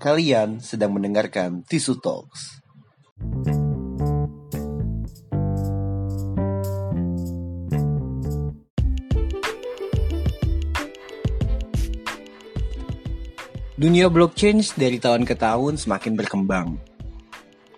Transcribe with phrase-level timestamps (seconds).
[0.00, 2.64] Kalian sedang mendengarkan Tisu Talks.
[13.76, 16.80] Dunia blockchain dari tahun ke tahun semakin berkembang,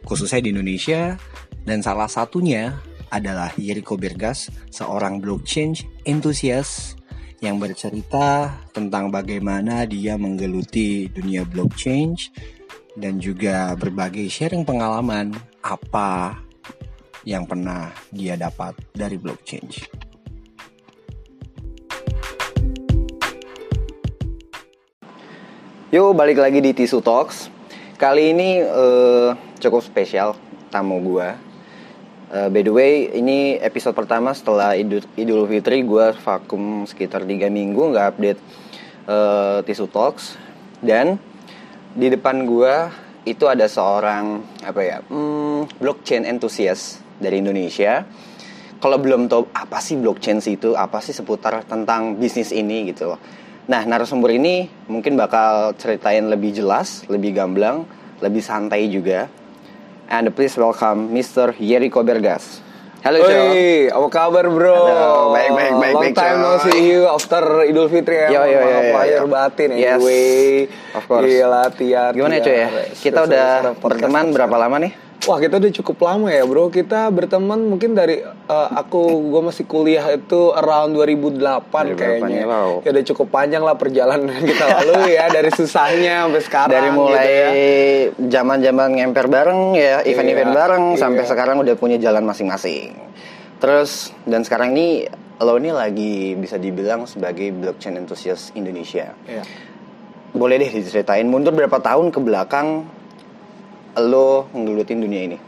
[0.06, 1.18] khususnya di Indonesia,
[1.66, 2.78] dan salah satunya
[3.10, 5.74] adalah Yeriko Bergas, seorang blockchain
[6.06, 6.94] entusias
[7.42, 12.14] yang bercerita tentang bagaimana dia menggeluti dunia blockchain
[12.94, 16.38] dan juga berbagai sharing pengalaman apa
[17.26, 19.66] yang pernah dia dapat dari blockchain.
[25.92, 27.50] Yuk balik lagi di Tisu Talks.
[27.98, 30.38] Kali ini uh, cukup spesial
[30.70, 31.51] tamu gue.
[32.32, 37.52] Uh, by the way, ini episode pertama setelah Idul, Idul Fitri gue vakum sekitar 3
[37.52, 38.40] minggu nggak update
[39.04, 40.40] uh, Tisu Talks.
[40.80, 41.20] Dan
[41.92, 42.74] di depan gue
[43.28, 48.08] itu ada seorang apa ya hmm, blockchain enthusiast dari Indonesia.
[48.80, 53.20] Kalau belum tahu apa sih blockchain itu, apa sih seputar tentang bisnis ini gitu loh
[53.62, 57.86] Nah, narasumber ini mungkin bakal ceritain lebih jelas, lebih gamblang,
[58.18, 59.30] lebih santai juga.
[60.12, 61.56] And please welcome Mr.
[61.56, 62.60] Yeriko Bergas.
[63.00, 64.76] Halo, Hey, apa kabar bro?
[64.76, 68.28] Halo, baik, baik, baik, Long baik, time no see you after Idul Fitri ya.
[68.28, 70.68] Yo, yo, yo, lahir batin Yes, anyway.
[70.92, 71.24] of course.
[71.24, 72.12] Gila, tiar.
[72.12, 72.68] Gimana ya, cuy ya?
[72.92, 74.92] Kita udah berteman berapa lama nih?
[75.22, 79.70] Wah kita udah cukup lama ya bro Kita berteman mungkin dari uh, Aku gue masih
[79.70, 82.82] kuliah itu Around 2008 kayaknya ya, wow.
[82.82, 87.22] Ya udah cukup panjang lah perjalanan kita lalu ya Dari susahnya sampai sekarang Dari mulai
[87.22, 87.50] gitu ya.
[88.34, 91.30] zaman-zaman ngemper bareng ya, event-event Iya, bareng sampai iya.
[91.30, 92.92] sekarang udah punya jalan masing-masing.
[93.62, 95.06] Terus dan sekarang ini
[95.42, 99.14] lo ini lagi bisa dibilang sebagai blockchain enthusiast Indonesia.
[99.26, 99.42] Iya.
[100.34, 102.88] Boleh deh diceritain mundur berapa tahun ke belakang
[104.00, 105.38] lo ngelutin dunia ini?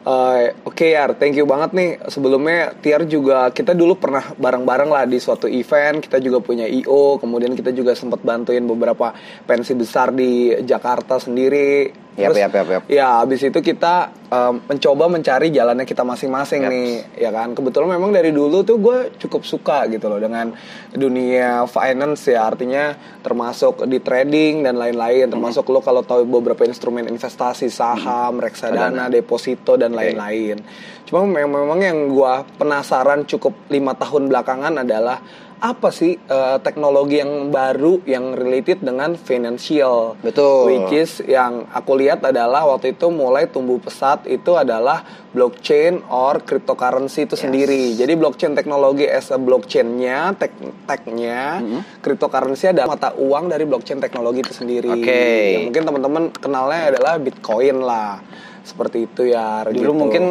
[0.00, 1.90] Uh, Oke Yar, thank you banget nih.
[2.08, 6.00] Sebelumnya Tiar juga kita dulu pernah bareng-bareng lah di suatu event.
[6.00, 9.12] Kita juga punya IO, kemudian kita juga sempat bantuin beberapa
[9.44, 11.92] pensi besar di Jakarta sendiri.
[12.20, 12.82] Yap, yap, yap, yap.
[12.92, 17.56] Ya, habis itu kita um, mencoba mencari jalannya kita masing-masing nih, ya kan.
[17.56, 20.52] Kebetulan memang dari dulu tuh gue cukup suka gitu loh dengan
[20.92, 22.92] dunia finance ya, artinya
[23.24, 25.32] termasuk di trading dan lain-lain.
[25.32, 30.60] Termasuk lo kalau tahu beberapa instrumen investasi, saham, reksadana, deposito dan lain-lain.
[31.08, 35.18] Cuma memang, memang yang gue penasaran cukup lima tahun belakangan adalah
[35.60, 40.72] apa sih eh, teknologi yang baru yang related dengan financial Betul.
[40.72, 46.42] which is yang aku lihat adalah waktu itu mulai tumbuh pesat itu adalah blockchain or
[46.42, 47.94] cryptocurrency itu sendiri.
[47.94, 50.52] Jadi blockchain teknologi as a blockchainnya, tek
[50.88, 52.02] teknya, Mm-hmm.
[52.02, 54.90] cryptocurrency adalah mata uang dari blockchain teknologi itu sendiri.
[54.90, 55.22] Oke.
[55.54, 58.22] Ya, mungkin teman-teman kenalnya adalah Bitcoin lah.
[58.64, 59.66] Seperti itu ya.
[59.66, 59.92] Dulu gitu.
[59.92, 60.24] mungkin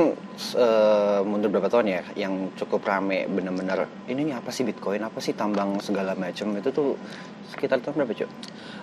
[0.51, 5.19] eh, mundur berapa tahun ya yang cukup rame bener-bener ini nih apa sih Bitcoin, apa
[5.19, 6.95] sih tambang segala macam itu tuh
[7.49, 8.29] sekitar tahun berapa cuy?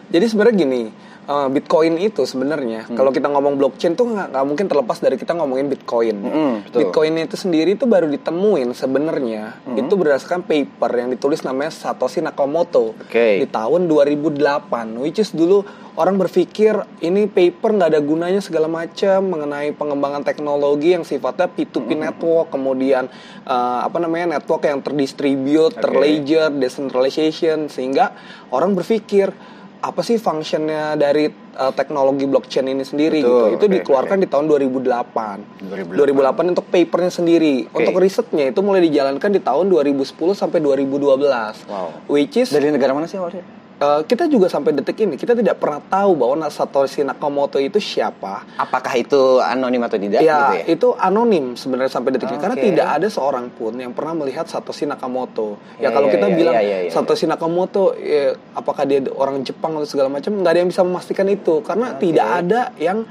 [0.07, 0.83] Jadi sebenarnya gini,
[1.27, 2.95] uh, Bitcoin itu sebenarnya Hmm.
[2.95, 6.15] kalau kita ngomong blockchain tuh nggak mungkin terlepas dari kita ngomongin Bitcoin.
[6.15, 6.79] Mm-mm, betul.
[6.79, 9.75] Bitcoin itu sendiri itu baru ditemuin sebenarnya Hmm.
[9.77, 13.43] itu berdasarkan paper yang ditulis namanya Satoshi Nakamoto Oke.
[13.43, 19.27] di tahun 2008, which is dulu orang berpikir ini paper nggak ada gunanya segala macam
[19.27, 22.03] mengenai pengembangan teknologi yang sifatnya P2P Hmm.
[22.07, 23.07] network, kemudian
[23.45, 25.83] uh, apa namanya network yang terdistribute, Oke.
[25.83, 28.13] terledger, decentralization sehingga
[28.51, 29.31] orang berpikir
[29.77, 33.55] apa sih functionnya dari uh, teknologi blockchain ini sendiri Betul, gitu.
[33.55, 34.25] Itu oke, dikeluarkan oke.
[34.25, 35.63] di tahun 2008.
[35.69, 36.43] 2008.
[36.43, 37.55] 2008 untuk papernya sendiri.
[37.71, 37.85] Oke.
[37.85, 40.03] Untuk risetnya itu mulai dijalankan di tahun 2010
[40.35, 41.69] sampai 2012.
[41.69, 42.09] Wow.
[42.11, 43.45] Which is Dari negara mana sih awalnya?
[43.81, 48.45] Uh, kita juga sampai detik ini kita tidak pernah tahu bahwa Satoshi Nakamoto itu siapa.
[48.57, 50.65] Apakah itu anonim atau tidak Ya, gitu ya?
[50.69, 54.89] itu anonim sebenarnya sampai detik ini karena tidak ada seorang pun yang pernah melihat Satoshi
[54.89, 55.61] Nakamoto.
[55.77, 59.03] Ya, Ya, kalau ya, kita ya, bilang ya, ya, ya, Satoshi Nakamoto ya, apakah dia
[59.13, 62.11] orang Jepang atau segala macam nggak ada yang bisa memastikan itu karena Oke.
[62.11, 63.05] tidak ada yang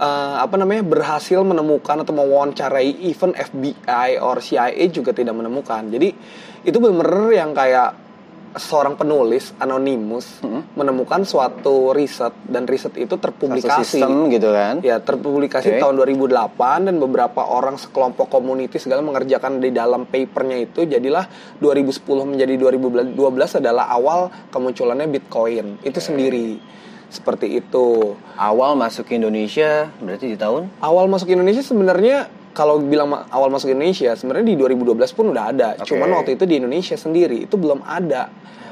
[0.00, 5.88] eh, apa namanya berhasil menemukan atau mewawancarai even FBI or CIA juga tidak menemukan.
[5.90, 6.08] Jadi
[6.60, 8.09] itu benar-benar yang kayak
[8.58, 10.42] seorang penulis anonimus
[10.74, 14.82] menemukan suatu riset dan riset itu Satu terpublikasi sistem gitu kan?
[14.82, 15.80] Ya, terpublikasi Oke.
[15.82, 21.30] tahun 2008 dan beberapa orang sekelompok community segala mengerjakan di dalam papernya itu jadilah
[21.62, 23.14] 2010 menjadi 2012
[23.62, 26.58] adalah awal kemunculannya Bitcoin itu sendiri.
[27.10, 28.14] Seperti itu.
[28.38, 30.70] Awal masuk ke Indonesia berarti di tahun?
[30.78, 35.44] Awal masuk Indonesia sebenarnya kalau bilang ma- awal masuk Indonesia sebenarnya di 2012 pun udah
[35.50, 35.68] ada.
[35.78, 35.94] Oke.
[35.94, 38.30] Cuman waktu itu di Indonesia sendiri itu belum ada.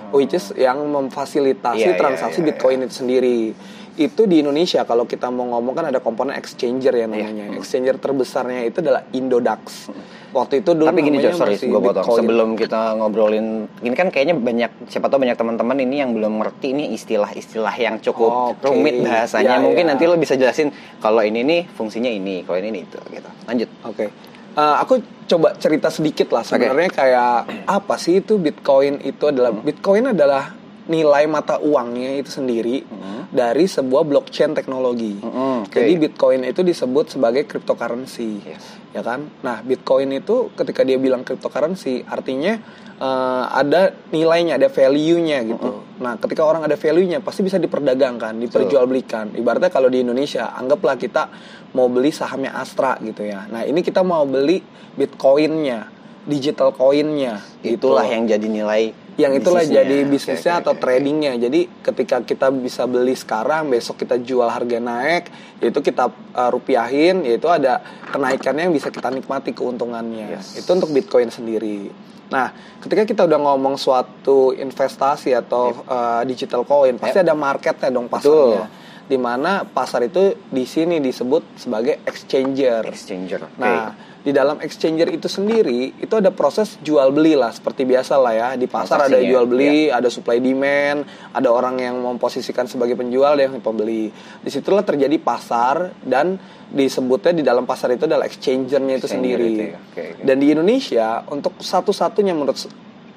[0.09, 3.53] Which is yang memfasilitasi Iya, iya, transaksi iya, Bitcoin itu sendiri.
[3.99, 7.59] Itu di Indonesia kalau kita mau ngomong kan ada komponen exchanger ya namanya.
[7.59, 9.91] Exchanger terbesarnya itu adalah Indodax.
[10.29, 12.05] Waktu itu dulu Tapi gini Cok, sorry gue potong.
[12.05, 12.19] Bitcoin.
[12.21, 16.71] Sebelum kita ngobrolin, ini kan kayaknya banyak, siapa tahu banyak teman-teman ini yang belum ngerti
[16.71, 18.69] ini istilah-istilah yang cukup Oke.
[18.69, 19.56] rumit bahasanya.
[19.56, 19.97] Ya, Mungkin ya.
[19.97, 20.69] nanti lo bisa jelasin
[21.00, 23.31] kalau ini nih fungsinya ini, kalau ini nih itu gitu.
[23.49, 23.69] Lanjut.
[23.89, 24.05] Oke.
[24.53, 24.99] Eh, aku
[25.31, 27.35] coba cerita sedikit lah sebenarnya kayak
[27.65, 29.62] apa sih itu Bitcoin itu adalah Hmm.
[29.62, 30.58] Bitcoin adalah
[30.88, 32.81] nilai mata uangnya itu sendiri
[33.29, 35.20] dari sebuah blockchain teknologi.
[35.20, 35.76] Hmm, oke.
[35.76, 38.40] Jadi Bitcoin itu disebut sebagai cryptocurrency.
[38.40, 38.64] Yes.
[38.96, 39.29] Ya kan?
[39.44, 42.56] Nah, Bitcoin itu ketika dia bilang cryptocurrency artinya
[42.96, 45.85] eh, ada nilainya, ada value-nya gitu.
[46.00, 49.37] Nah, ketika orang ada value-nya pasti bisa diperdagangkan, diperjualbelikan.
[49.37, 51.29] Ibaratnya kalau di Indonesia, anggaplah kita
[51.76, 53.44] mau beli sahamnya Astra gitu ya.
[53.52, 54.64] Nah, ini kita mau beli
[54.96, 55.98] Bitcoin-nya,
[56.29, 57.41] digital coin-nya.
[57.65, 59.83] gitu Itulah yang jadi nilai yang itulah bisnisnya.
[59.83, 60.81] jadi bisnisnya oke, atau oke.
[60.87, 61.35] tradingnya.
[61.35, 65.27] Jadi ketika kita bisa beli sekarang, besok kita jual harga naik,
[65.59, 66.07] itu kita
[66.39, 67.83] uh, rupiahin, yaitu ada
[68.15, 70.39] kenaikannya yang bisa kita nikmati keuntungannya.
[70.39, 70.63] Yes.
[70.63, 71.91] Itu untuk Bitcoin sendiri.
[72.31, 78.07] Nah, ketika kita udah ngomong suatu investasi atau uh, digital coin, pasti ada marketnya dong
[78.07, 78.71] pasarnya.
[79.09, 82.87] Di mana pasar itu di sini disebut sebagai exchanger.
[82.87, 83.51] exchanger.
[83.51, 83.59] Oke.
[83.59, 88.35] Nah, di dalam exchanger itu sendiri itu ada proses jual beli lah seperti biasa lah
[88.35, 93.38] ya di pasar ada jual beli, ada supply demand, ada orang yang memposisikan sebagai penjual
[93.38, 94.11] dan yang pembeli.
[94.43, 96.37] Di situlah terjadi pasar dan
[96.69, 99.49] disebutnya di dalam pasar itu adalah exchangernya itu Exchanger sendiri.
[99.49, 100.25] itu ya, oke, oke.
[100.26, 102.59] Dan di Indonesia untuk satu-satunya menurut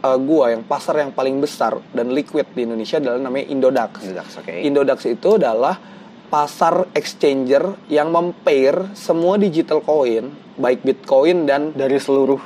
[0.06, 3.92] uh, gua yang pasar yang paling besar dan liquid di Indonesia adalah namanya Indodax.
[4.06, 4.54] Indodax, oke.
[4.54, 5.76] Indodax itu adalah
[6.32, 12.40] pasar exchanger yang mempair semua digital coin, baik Bitcoin dan dari seluruh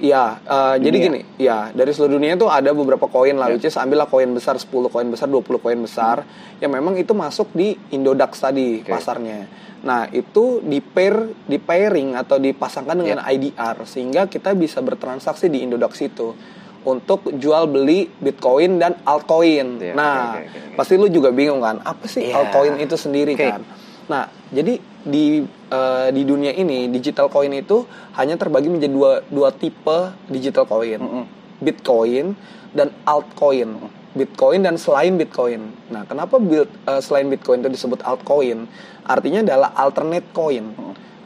[0.00, 3.60] ya uh, jadi gini, ya dari seluruh dunia itu ada beberapa koin lah, Ya.
[3.60, 6.24] which is ambillah koin besar 10 koin besar, 20 koin besar
[6.56, 8.88] yang memang itu masuk di Indodax tadi Oke.
[8.88, 9.44] pasarnya.
[9.80, 11.12] Nah, itu di pair
[11.44, 13.32] di pairing atau dipasangkan dengan Ya.
[13.32, 16.32] IDR sehingga kita bisa bertransaksi di Indodax itu
[16.80, 19.76] untuk jual beli Bitcoin dan altcoin.
[19.78, 20.76] Ya, nah, oke, oke, oke.
[20.76, 22.40] pasti lu juga bingung kan, apa sih Iya.
[22.40, 23.44] altcoin itu sendiri Oke.
[23.46, 23.60] kan?
[24.08, 27.88] Nah, jadi di eh, di dunia ini digital coin itu
[28.20, 31.00] hanya terbagi menjadi dua dua tipe digital coin.
[31.00, 31.24] Mm-mm.
[31.60, 32.36] Bitcoin
[32.72, 33.76] dan altcoin.
[34.10, 35.70] Bitcoin dan selain Bitcoin.
[35.92, 38.66] Nah, kenapa build, eh, selain Bitcoin itu disebut altcoin?
[39.06, 40.74] Artinya adalah alternate coin.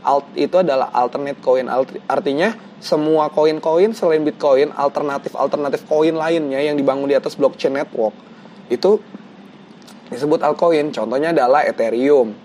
[0.04, 1.64] Alt itu adalah alternate coin.
[1.64, 2.52] Alt- artinya
[2.84, 8.12] semua koin-koin selain Bitcoin, alternatif-alternatif koin lainnya yang dibangun di atas blockchain network
[8.68, 9.00] itu
[10.12, 10.92] disebut altcoin.
[10.92, 12.36] Contohnya adalah Ethereum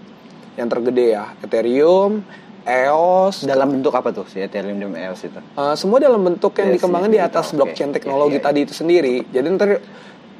[0.59, 1.31] yang tergede ya.
[1.39, 2.19] Ethereum,
[2.67, 5.39] EOS, dalam bentuk apa tuh si Ethereum dan EOS itu?
[5.56, 7.56] Uh, semua dalam bentuk yang Yes, dikembangkan yes, di yes, atas oke.
[7.56, 9.15] blockchain teknologi Iya, iya, tadi itu sendiri.
[9.31, 9.69] Jadi ntar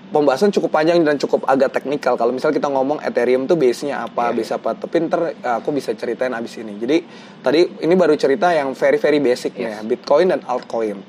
[0.10, 2.18] pembahasan cukup panjang dan cukup agak teknikal.
[2.20, 4.70] Kalau misal kita ngomong Ethereum tuh base-nya apa, Iya, base apa.
[4.76, 6.76] Tapi ntar uh, aku bisa ceritain abis ini.
[6.76, 6.98] Jadi
[7.40, 11.00] tadi ini baru cerita yang very very basic ya, Bitcoin dan altcoin.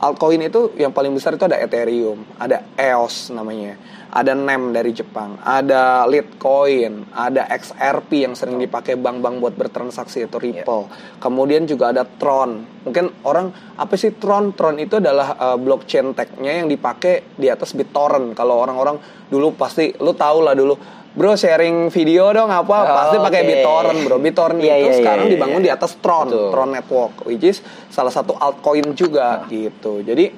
[0.00, 3.76] Altcoin itu yang paling besar itu ada Ethereum, ada EOS namanya,
[4.10, 10.42] ada NEM dari Jepang, ada Litecoin, ada XRP yang sering dipakai bank-bank buat bertransaksi atau
[10.42, 10.90] Ripple.
[11.22, 12.82] Kemudian juga ada Tron.
[12.86, 14.52] Mungkin orang apa sih Tron?
[14.58, 18.34] Tron itu adalah uh, blockchain tech-nya yang dipakai di atas BitTorrent.
[18.34, 18.98] Kalau orang-orang
[19.30, 23.48] dulu pasti lu tau lah dulu Bro sharing video dong apa Oh, pasti pakai oke.
[23.50, 24.16] BitTorrent bro.
[24.22, 25.66] BitTorrent Iya, itu iya, sekarang iya, dibangun iya.
[25.66, 26.48] di atas Tron, Betul.
[26.54, 27.58] Tron Network, which is
[27.90, 30.06] salah satu altcoin juga gitu.
[30.06, 30.30] Jadi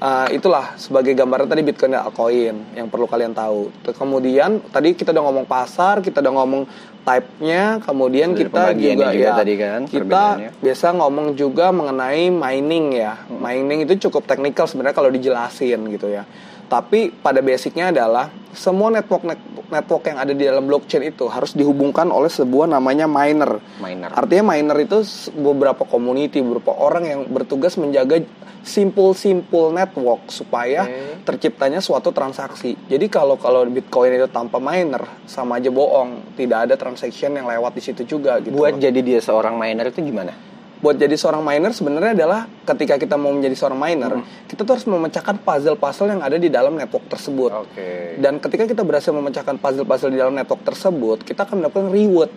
[0.00, 3.72] uh, itulah sebagai gambaran tadi Bitcoin dan altcoin yang perlu kalian tahu.
[3.92, 6.62] Kemudian tadi kita udah ngomong pasar, kita udah ngomong
[7.06, 10.22] type-nya, kemudian Ada kita juga, juga ya tadi kan, kita
[10.58, 13.14] biasa ngomong juga mengenai mining ya.
[13.30, 16.26] Mining itu cukup teknikal sebenarnya kalau dijelasin gitu ya.
[16.66, 19.22] Tapi pada basicnya adalah semua network
[19.70, 23.58] network yang ada di dalam blockchain itu harus dihubungkan oleh sebuah namanya miner.
[23.78, 24.10] Miner.
[24.14, 25.02] Artinya miner itu
[25.36, 28.22] beberapa community, beberapa orang yang bertugas menjaga
[28.66, 31.22] simple-simple network supaya Oke.
[31.22, 32.74] terciptanya suatu transaksi.
[32.90, 37.78] Jadi kalau kalau Bitcoin itu tanpa miner sama aja bohong, tidak ada transaction yang lewat
[37.78, 38.58] di situ juga gitu.
[38.58, 38.82] Buat loh.
[38.82, 40.55] jadi dia seorang miner itu gimana?
[40.76, 44.28] Buat jadi seorang miner sebenarnya adalah ketika kita mau menjadi seorang miner, Hmm.
[44.44, 47.50] kita tuh harus memecahkan puzzle-puzzle yang ada di dalam network tersebut.
[47.64, 48.16] Oke.
[48.16, 52.28] Dan ketika kita berhasil memecahkan puzzle-puzzle di dalam network tersebut, kita akan mendapatkan reward.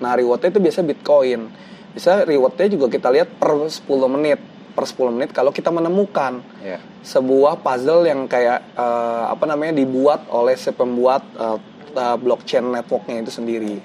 [0.00, 1.52] Nah, rewardnya itu biasa Bitcoin.
[1.92, 4.40] Bisa rewardnya juga kita lihat per 10 menit.
[4.72, 6.80] Per 10 menit kalau kita menemukan Ya.
[7.02, 11.58] sebuah puzzle yang kayak eh, apa namanya dibuat oleh si pembuat eh,
[11.92, 13.76] eh, blockchain networknya itu sendiri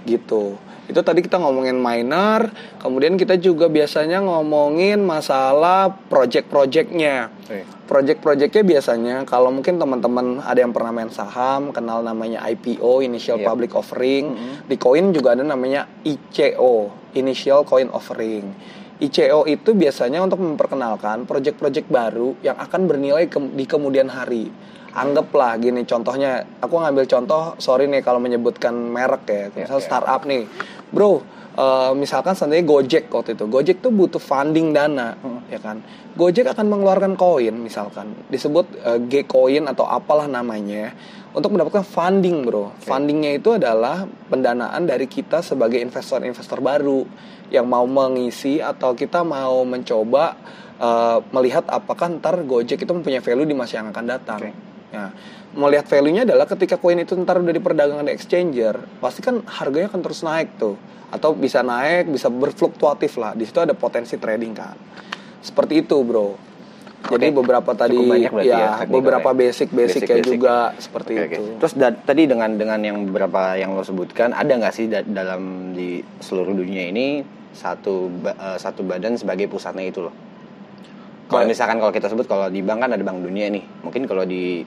[0.00, 0.56] gitu
[0.90, 7.62] itu tadi kita ngomongin miner kemudian kita juga biasanya ngomongin masalah project-projectnya Oke.
[7.86, 13.46] project-projectnya biasanya kalau mungkin teman-teman ada yang pernah main saham, kenal namanya IPO, Initial Yep.
[13.46, 14.24] Public Offering.
[14.62, 18.46] Di koin juga ada namanya ICO, Initial Coin Offering.
[19.00, 24.52] ICO itu biasanya untuk memperkenalkan project-project baru yang akan bernilai ke- di kemudian hari.
[24.90, 29.86] Anggaplah gini contohnya, aku ngambil contoh, sorry nih kalau menyebutkan merek ya, misal ya.
[29.86, 30.50] startup nih,
[30.90, 31.22] bro,
[31.54, 35.14] eh, misalkan seandainya Gojek waktu itu, Gojek tuh butuh funding dana,
[35.46, 35.78] ya kan?
[36.18, 40.90] Gojek akan mengeluarkan koin misalkan, disebut eh, G-coin atau apalah namanya,
[41.30, 42.74] untuk mendapatkan funding bro.
[42.82, 47.06] Fundingnya itu adalah pendanaan dari kita sebagai investor-investor baru
[47.54, 50.34] yang mau mengisi atau kita mau mencoba
[50.82, 54.42] eh, melihat apakah ntar Gojek itu mempunyai value di masa yang akan datang.
[54.42, 54.70] Oke.
[54.90, 55.14] Nah,
[55.54, 60.02] melihat value-nya adalah ketika koin itu ntar udah diperdagangkan di exchanger, pasti kan harganya akan
[60.02, 60.74] terus naik tuh.
[61.10, 63.34] Atau bisa naik, bisa berfluktuatif lah.
[63.34, 64.74] Di situ ada potensi trading kan.
[65.42, 66.38] Seperti itu, Bro.
[67.00, 70.36] Jadi beberapa tadi ya ya, beberapa basic-basicnya Basic-basic.
[70.36, 71.32] juga seperti oke.
[71.32, 71.42] itu.
[71.56, 75.72] Terus da- tadi dengan dengan yang beberapa yang lo sebutkan ada nggak sih da- dalam
[75.72, 77.24] di seluruh dunia ini
[77.56, 80.12] satu ba- eh, satu badan sebagai pusatnya itu loh.
[81.24, 83.64] Kalau misalkan kalau kita sebut kalau di bank kan ada bank dunia nih.
[83.80, 84.60] Mungkin kalau di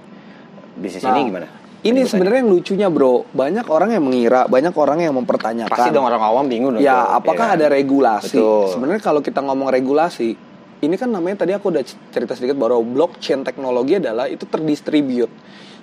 [0.77, 1.47] bisnis Nah, ini gimana?
[1.83, 3.27] Ini sebenarnya yang lucunya, Bro.
[3.35, 5.67] Banyak orang yang mengira, banyak orang yang mempertanyakan.
[5.67, 6.79] pasti dong orang awam bingung dong.
[6.79, 7.59] Ya, apakah kan?
[7.59, 8.39] ada regulasi?
[8.71, 10.31] Sebenarnya kalau kita ngomong regulasi,
[10.79, 15.31] ini kan namanya tadi aku udah cerita sedikit bahwa blockchain teknologi adalah itu terdistribute.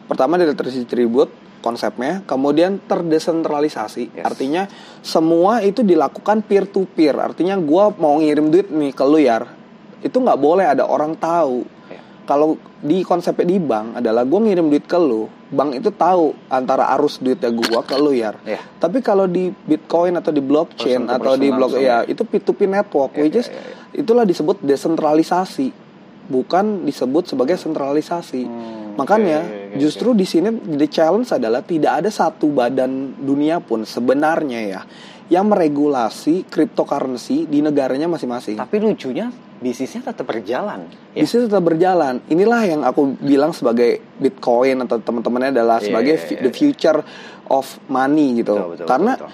[0.08, 1.28] Pertama dari terdistribute
[1.60, 4.16] konsepnya, kemudian terdesentralisasi.
[4.16, 4.24] Yes.
[4.24, 4.68] Artinya
[5.04, 7.12] semua itu dilakukan peer to peer.
[7.16, 9.44] Artinya gua mau ngirim duit nih ke lu ya.
[10.00, 11.64] Itu nggak boleh ada orang tahu.
[12.24, 16.86] Kalau di konsepnya di bank adalah gue ngirim duit ke lu, bank itu tahu antara
[16.94, 18.30] arus duitnya gua ke lu ya.
[18.46, 18.62] Ya.
[18.78, 23.18] Tapi kalau di Bitcoin atau di blockchain Person atau di blok ya itu P2P network
[23.18, 24.00] Ya, which ya, is ya, ya.
[24.06, 25.74] itulah disebut desentralisasi
[26.30, 28.46] bukan disebut sebagai sentralisasi.
[28.46, 33.18] Hmm, Makanya oke, oke, oke, justru di sini the challenge adalah tidak ada satu badan
[33.18, 34.80] dunia pun sebenarnya ya
[35.30, 38.58] yang meregulasi cryptocurrency di negaranya masing-masing.
[38.58, 40.88] Tapi lucunya bisnisnya tetap berjalan.
[41.12, 41.22] Ya.
[41.22, 42.24] Bisnis tetap berjalan.
[42.26, 46.56] Inilah yang aku bilang sebagai Bitcoin atau teman-temannya adalah Iya, sebagai fi- iya, the iya.
[46.56, 47.00] future
[47.46, 48.56] of money gitu.
[48.56, 49.28] Betul, betul, Karena betul,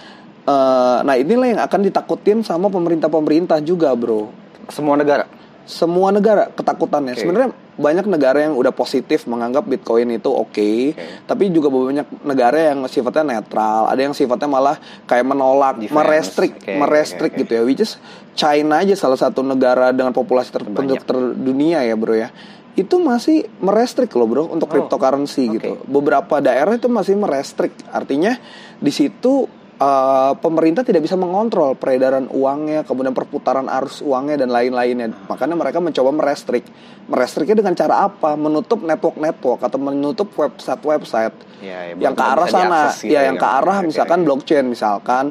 [0.44, 4.28] eh, nah inilah yang akan ditakutin sama pemerintah-pemerintah juga, Bro.
[4.66, 5.30] Semua negara.
[5.66, 7.12] Semua negara ketakutannya.
[7.12, 7.20] Oke.
[7.20, 10.48] Sebenarnya banyak negara yang udah positif menganggap Bitcoin itu oke,
[10.96, 11.26] Oke.
[11.28, 15.92] tapi juga banyak negara yang sifatnya netral, ada yang sifatnya malah kayak menolak, Defense.
[15.92, 17.40] merestrik, Oke, merestrik oke.
[17.44, 17.62] gitu ya.
[17.66, 18.00] Which is
[18.32, 22.30] China aja salah satu negara dengan populasi terpenduduk terdunia ya, Bro ya.
[22.72, 25.52] Itu masih merestrik loh, Bro, untuk Oh, cryptocurrency oke.
[25.58, 25.70] gitu.
[25.84, 27.74] Beberapa daerah itu masih merestrik.
[27.88, 28.40] Artinya
[28.78, 35.12] di situ eh, pemerintah tidak bisa mengontrol peredaran uangnya, kemudian perputaran arus uangnya dan lain-lainnya.
[35.28, 36.64] Makanya mereka mencoba merestrik.
[37.06, 38.34] Merestriknya dengan cara apa?
[38.34, 42.92] Menutup network-network atau menutup website-website Ya, ya, yang ke arah sana.
[42.92, 43.48] gitu ya, ya, yang kan?
[43.48, 45.24] ke arah misalkan blockchain misalkan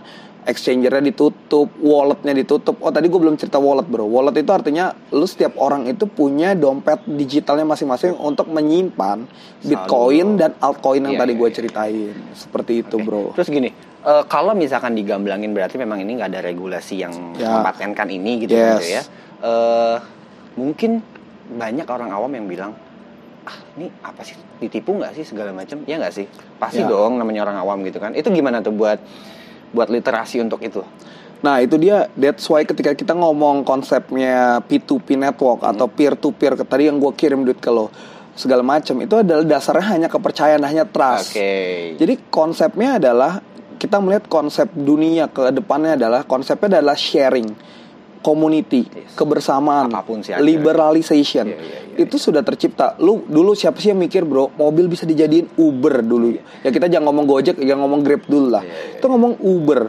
[0.45, 2.77] exchangernya ditutup, walletnya ditutup.
[2.79, 4.05] Oh tadi gue belum cerita wallet bro.
[4.05, 9.25] Wallet itu artinya lu setiap orang itu punya dompet digitalnya masing-masing untuk menyimpan
[9.59, 11.55] bitcoin dan altcoin yang Iya, tadi iya, gue iya.
[11.57, 12.13] ceritain.
[12.37, 13.05] Seperti itu Oke.
[13.05, 13.23] bro.
[13.33, 13.69] Terus gini,
[14.05, 17.49] eh, kalau misalkan digamblangin berarti memang ini nggak ada regulasi yang Ya.
[17.49, 18.69] mempatenkan ini gitu Yes.
[18.77, 19.01] gitu ya.
[19.41, 19.97] Eh,
[20.55, 21.01] mungkin
[21.45, 22.71] banyak orang awam yang bilang,
[23.45, 25.81] ah ini apa sih ditipu nggak sih segala macam?
[25.89, 26.25] Ya nggak sih?
[26.57, 26.89] Pasti Ya.
[26.89, 28.13] dong namanya orang awam gitu kan.
[28.13, 29.01] Itu gimana tuh buat
[29.74, 30.81] buat literasi untuk itu?
[31.45, 35.72] Nah itu dia that's why ketika kita ngomong konsepnya P2P network Hmm.
[35.77, 37.93] atau peer to peer tadi yang gue kirim duit ke lo
[38.36, 41.38] segala macam itu adalah dasarnya hanya kepercayaan hanya trust.
[41.38, 41.95] Oke.
[41.95, 43.39] Jadi konsepnya adalah
[43.79, 47.48] kita melihat konsep dunia ke depannya adalah konsepnya adalah sharing,
[48.25, 49.13] community, Yes.
[49.13, 51.46] kebersamaan, Apa pun sih, liberalization.
[51.46, 52.98] Iya, iya, iya, itu sudah tercipta.
[52.98, 56.34] Lu dulu siapa sih yang mikir, Bro, mobil bisa dijadiin Uber dulu.
[56.65, 58.65] Ya kita jangan ngomong Gojek, jangan ngomong Grab dulu lah.
[58.65, 59.82] Iya, iya, Itu ngomong Uber.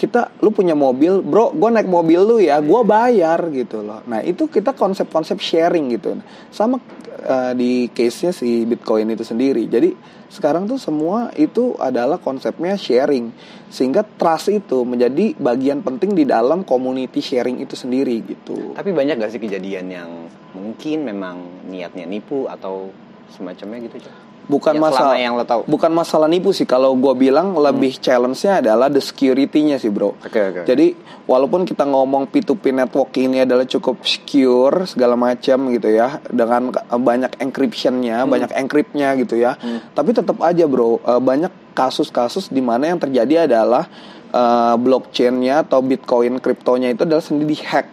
[0.00, 4.00] Kita lu punya mobil, Bro, gua naik mobil lu ya, gua bayar gitu loh.
[4.08, 6.16] Nah, itu kita konsep-konsep sharing gitu.
[6.48, 6.80] Sama
[7.20, 9.68] eh, di case-nya si Bitcoin itu sendiri.
[9.68, 9.92] Jadi
[10.30, 13.34] sekarang tuh semua itu adalah konsepnya sharing
[13.66, 18.78] sehingga trust itu menjadi bagian penting di dalam community sharing itu sendiri gitu.
[18.78, 20.10] Tapi banyak gak sih kejadian yang
[20.54, 22.94] mungkin memang niatnya nipu atau
[23.34, 23.98] semacamnya gitu?
[24.46, 25.62] Bukan Yang masalah yang lo tahu.
[25.68, 30.16] Bukan masalah nipu sih kalau gue bilang lebih challenge-nya adalah the security-nya sih, Bro.
[30.22, 30.60] Oke, oke.
[30.66, 30.96] Jadi
[31.28, 37.38] walaupun kita ngomong P2P network ini adalah cukup secure segala macam gitu ya dengan banyak
[37.38, 39.54] encryption-nya, banyak encrypt-nya gitu ya.
[39.94, 43.86] Tapi tetap aja, Bro, eh, banyak kasus-kasus di mana yang terjadi adalah
[44.30, 47.86] eh, blockchain-nya atau Bitcoin kriptonya itu adalah sendiri dihack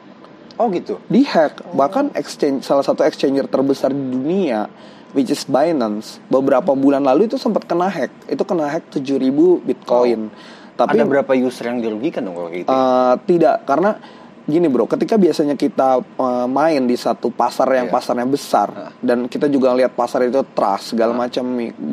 [0.57, 0.97] Oh gitu.
[1.05, 4.65] dihack bahkan exchange salah satu exchanger terbesar di dunia
[5.11, 8.11] which is Binance beberapa bulan lalu itu sempat kena hack.
[8.25, 10.31] Itu kena hack 7000 bitcoin.
[10.73, 12.69] Tapi Ada berapa user yang dirugikan dong kalau gitu?
[12.69, 13.97] eh, tidak karena
[14.45, 17.95] gini bro ketika biasanya kita eh, main di satu pasar yang Iya.
[17.97, 18.69] pasarnya besar
[19.01, 21.43] dan kita juga lihat pasar itu trust segala macam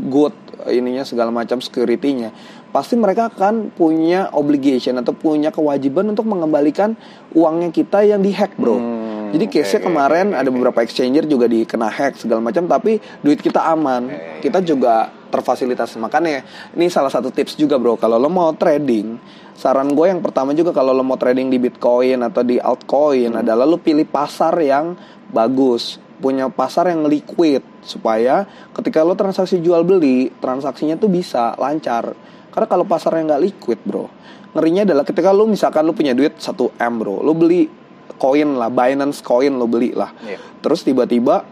[0.06, 0.37] good
[0.68, 2.30] ininya segala macam security-nya
[2.71, 6.94] pasti mereka akan punya obligation atau punya kewajiban untuk mengembalikan
[7.30, 8.76] uangnya kita yang dihack bro.
[8.76, 9.04] Hmm,
[9.35, 13.43] jadi case-nya oke, kemarin oke, ada beberapa exchanger juga dikena hack segala macam tapi duit
[13.43, 14.07] kita aman.
[14.07, 16.47] Oke, kita juga terfasilitasi makanya
[16.79, 17.99] ini salah satu tips juga bro.
[17.99, 19.19] Kalau lo mau trading
[19.59, 23.67] saran gue yang pertama juga kalau lo mau trading di bitcoin atau di altcoin adalah
[23.67, 24.95] lo pilih pasar yang
[25.35, 25.99] bagus.
[26.23, 32.14] Punya pasar yang liquid supaya ketika lo transaksi jual beli transaksinya tuh bisa lancar.
[32.55, 34.07] Karena kalau pasarnya nggak liquid bro
[34.55, 37.67] ngerinya adalah ketika lo misalkan lo punya duit 1 m bro lo beli
[38.15, 40.39] koin lah Binance coin lo beli lah Iya.
[40.61, 41.45] terus tiba-tiba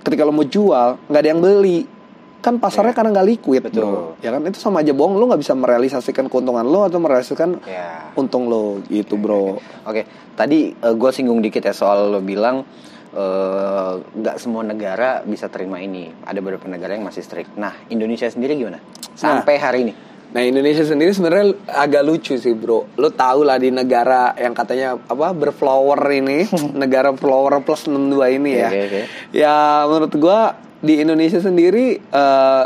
[0.00, 1.88] ketika lo mau jual nggak ada yang beli
[2.38, 2.98] kan pasarnya Iya.
[3.00, 3.82] karena nggak liquid Betul.
[3.82, 7.64] bro ya kan itu sama aja bohong lo nggak bisa merealisasikan keuntungan lo atau merealisasikan
[7.64, 8.12] Ya.
[8.14, 12.64] untung lo gitu bro Oke, tadi gue singgung dikit ya soal lo bilang
[13.14, 16.10] eh, nggak semua negara bisa terima ini.
[16.20, 17.54] Ada beberapa negara yang masih strict.
[17.54, 18.82] Nah, Indonesia sendiri gimana?
[19.14, 19.94] Sampai hari ini.
[20.34, 22.90] Nah Indonesia sendiri sebenarnya agak lucu sih bro.
[22.98, 26.50] Lo tau lah di negara yang katanya apa berflower ini,
[26.82, 28.68] negara flower plus 62 ini ya.
[28.68, 29.00] Oke, oke.
[29.30, 32.64] Ya menurut gua di Indonesia sendiri eh,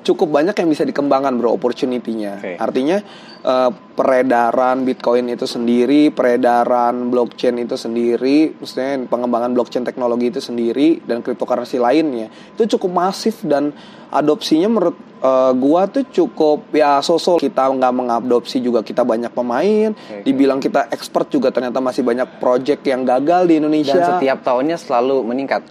[0.00, 2.40] cukup banyak yang bisa dikembangkan bro opportunity-nya.
[2.40, 2.52] Oke.
[2.56, 3.04] Artinya
[3.44, 11.04] eh, peredaran Bitcoin itu sendiri, peredaran blockchain itu sendiri, maksudnya pengembangan blockchain teknologi itu sendiri
[11.04, 12.32] dan cryptocurrency lainnya.
[12.56, 13.76] Itu cukup masif dan
[14.08, 19.92] adopsinya menurut eh, gua tuh cukup ya sosok kita nggak mengadopsi juga kita banyak pemain,
[20.24, 23.96] dibilang kita expert juga ternyata masih banyak project yang gagal di Indonesia.
[24.00, 25.66] Dan setiap tahunnya selalu meningkat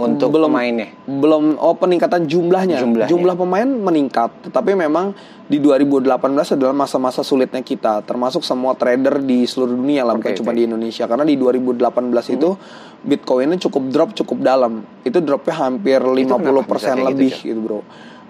[0.00, 0.88] untuk belum pemainnya.
[1.04, 2.80] belum oh peningkatan jumlahnya.
[2.80, 3.10] Jumlahnya.
[3.10, 5.12] jumlah pemain meningkat tetapi memang
[5.50, 10.38] di 2018 adalah masa-masa sulitnya kita termasuk semua trader di seluruh dunia lah bukan Oke,
[10.38, 12.54] cuma di Indonesia karena di 2018 itu
[13.00, 17.42] Bitcoinnya cukup drop cukup dalam itu dropnya hampir 50% kenapa bisa kayak gitu, lebih Cok?
[17.50, 17.80] gitu bro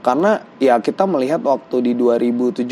[0.01, 2.65] karena ya kita melihat waktu di 2017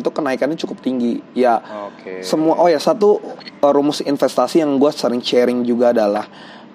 [0.00, 1.60] itu kenaikannya cukup tinggi ya
[1.92, 2.24] Oke.
[2.24, 3.20] semua oh ya satu
[3.60, 6.24] uh, rumus investasi yang gue sering sharing juga adalah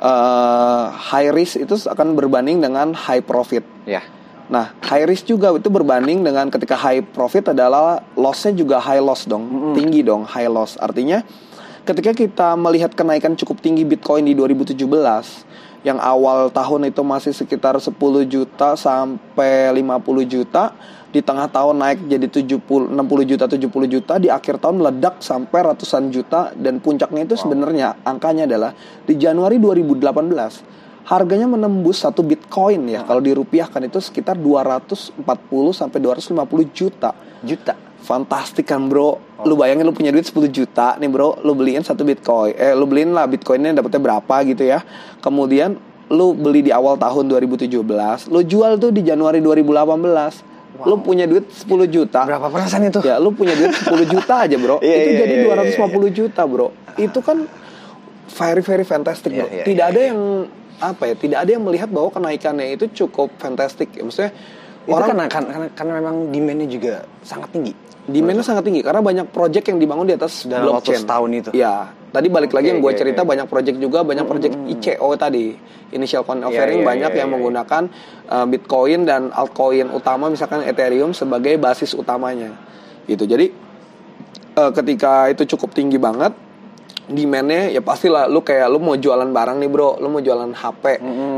[0.05, 3.65] uh, high risk itu akan berbanding dengan high profit.
[3.89, 4.05] Ya.
[4.45, 9.25] Nah, high risk juga itu berbanding dengan ketika high profit adalah lossnya juga high loss
[9.25, 10.77] dong, tinggi dong high loss.
[10.77, 11.25] Artinya
[11.81, 14.77] ketika kita melihat kenaikan cukup tinggi Bitcoin di 2017
[15.85, 17.93] yang awal tahun itu masih sekitar 10
[18.25, 20.73] juta sampai 50 juta
[21.15, 25.71] di tengah tahun naik jadi 70 60 juta 70 juta di akhir tahun meledak sampai
[25.71, 28.75] ratusan juta dan puncaknya itu sebenarnya angkanya adalah
[29.07, 35.23] di Januari 2018 harganya menembus satu Bitcoin ya kalau dirupiahkan itu sekitar 240
[35.71, 37.15] sampai 250 juta.
[37.45, 37.73] Juta.
[38.05, 39.17] fantastik kan bro.
[39.49, 41.41] Lu bayangin lu punya duit 10 juta nih bro.
[41.41, 44.85] Lu beliin satu bitcoin eh lu beliin lah bitcoinnya dapetnya berapa gitu ya.
[45.25, 45.73] Kemudian
[46.09, 47.81] lu beli di awal tahun 2017
[48.29, 52.27] lu jual tuh di Januari 2018 lu punya duit 10 juta.
[52.27, 52.99] Berapa persen itu?
[53.05, 54.77] ya lu punya duit 10 juta aja bro.
[54.85, 56.67] Iya, itu iya, jadi iya, iya, 250 juta bro.
[56.99, 57.37] Itu kan
[58.35, 59.47] very very fantastic bro.
[59.47, 60.09] Iya, iya, tidak iya, ada iya.
[60.11, 60.19] yang
[60.75, 63.95] apa ya tidak ada yang melihat bahwa kenaikannya itu cukup fantastic.
[63.95, 64.31] Ya maksudnya
[64.85, 66.93] Itu orang karena, karena, karena, memang demandnya juga
[67.25, 67.73] sangat tinggi.
[68.05, 71.49] Demandnya sangat tinggi karena banyak project yang dibangun di atas Dalam waktu setahun itu.
[71.57, 73.29] Ya, tadi balik lagi Oke, yang gue oke, cerita oke.
[73.33, 75.57] banyak project juga banyak project ICO tadi,
[75.89, 77.35] initial coin offering iya, banyak iya, yang iya.
[77.35, 77.83] menggunakan
[78.29, 82.53] uh, Bitcoin dan altcoin utama misalkan Ethereum sebagai basis utamanya.
[83.09, 83.25] Gitu.
[83.25, 83.49] Jadi
[84.53, 86.44] uh, ketika itu cukup tinggi banget
[87.07, 89.97] demandnya ya pastilah lu kayak lu mau jualan barang nih bro.
[89.97, 90.83] Lu mau jualan HP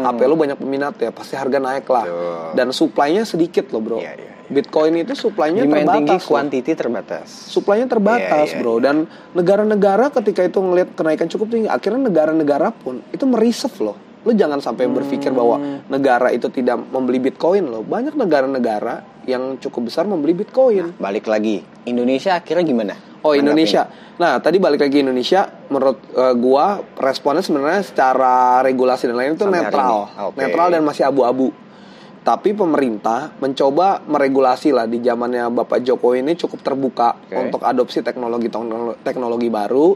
[0.02, 2.06] HP lu banyak peminat ya pasti harga naik lah.
[2.52, 3.98] Dan supply-nya sedikit loh bro.
[3.98, 4.34] Iya, iya, iya.
[4.48, 6.32] Bitcoin itu supply-nya Demand tinggi, terbatas loh.
[6.32, 7.28] quantity terbatas.
[7.28, 12.72] suplainya terbatas Iya, iya, bro dan negara-negara ketika itu ngelihat kenaikan cukup tinggi akhirnya negara-negara
[12.72, 13.98] pun itu mereserve loh.
[14.24, 15.80] Lu jangan sampai berpikir bahwa Hmm.
[15.88, 17.80] negara itu tidak membeli bitcoin loh.
[17.82, 22.96] Banyak negara-negara yang cukup besar membeli bitcoin Balik lagi, Indonesia akhirnya gimana?
[23.22, 23.36] oh?
[23.36, 29.38] Indonesia nah tadi balik lagi Indonesia menurut eh, gua responnya sebenarnya secara regulasi dan lain
[29.38, 30.10] itu Sampai netral.
[30.34, 30.42] Oke.
[30.42, 31.54] netral dan masih abu-abu
[32.26, 37.40] tapi pemerintah mencoba meregulasi lah di zamannya Bapak Jokowi ini cukup terbuka Oke.
[37.40, 38.52] untuk adopsi teknologi
[39.00, 39.96] teknologi baru.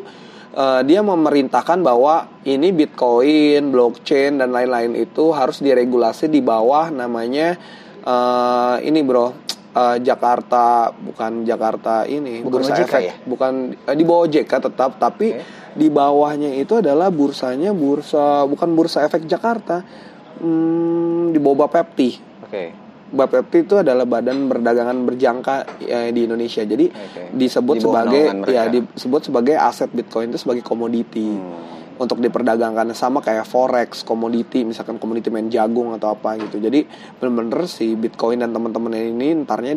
[0.51, 7.59] Eh, dia memerintahkan bahwa ini Bitcoin, blockchain dan lain-lain itu harus diregulasi di bawah namanya
[8.01, 9.27] eh, ini bro
[9.73, 13.15] eh, Jakarta bukan Jakarta ini Bukan bursa OJK efek ya?
[13.25, 15.43] bukan eh, di bawah OJK tetap tapi Oke.
[15.77, 19.85] di bawahnya itu adalah bursanya bursa bukan bursa efek Jakarta
[20.41, 22.63] hmm, di bawah Bapepti Oke.
[23.11, 26.63] Bapepti itu adalah badan perdagangan berjangka eh, di Indonesia.
[26.63, 27.23] Jadi Oke.
[27.35, 31.27] disebut Di sebagai ya disebut sebagai aset Bitcoin itu sebagai komoditi.
[31.27, 31.80] Hmm.
[31.97, 36.59] Untuk diperdagangkan sama kayak forex, komoditi, misalkan komoditi main jagung atau apa gitu.
[36.59, 36.85] Jadi
[37.19, 39.73] bener-bener si Bitcoin dan teman-teman ini ntarnya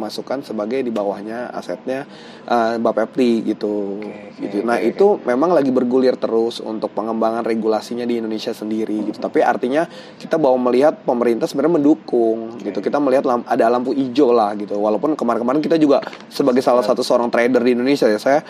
[0.00, 2.08] dimasukkan sebagai di bawahnya asetnya
[2.48, 4.00] eh, Bapepti gitu.
[4.00, 4.56] Oke, oke, gitu.
[4.64, 4.88] Nah, oke.
[4.88, 9.20] itu memang lagi bergulir terus untuk pengembangan regulasinya di Indonesia sendiri gitu.
[9.20, 9.84] Tapi artinya
[10.18, 12.80] kita bawa melihat pemerintah sebenarnya mendukung gitu.
[12.80, 14.80] Kita melihat ada lampu hijau lah gitu.
[14.80, 16.00] Walaupun kemarin-kemarin kita juga
[16.32, 18.40] sebagai salah satu seorang trader di Indonesia ya saya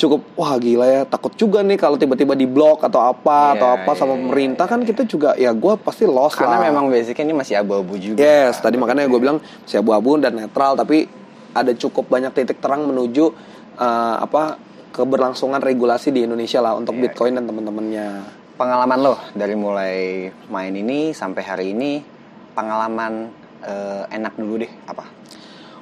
[0.00, 3.68] cukup wah gila ya takut juga nih kalau tiba-tiba di blok atau apa Iya, atau
[3.76, 6.68] apa sama iya, pemerintah iya, kan kita juga ya gue pasti lost Karena lah.
[6.68, 8.20] memang basicnya ini masih abu-abu juga.
[8.20, 10.99] Yes, tadi makanya gue bilang si abu-abu dan netral tapi
[11.54, 13.34] ada cukup banyak titik terang menuju
[13.78, 14.58] eh, apa
[14.90, 18.06] keberlangsungan regulasi di Indonesia lah untuk Iya, Bitcoin dan teman-temannya.
[18.58, 22.02] Pengalaman lo dari mulai main ini sampai hari ini,
[22.52, 23.32] pengalaman
[23.64, 25.04] eh, enak dulu deh apa?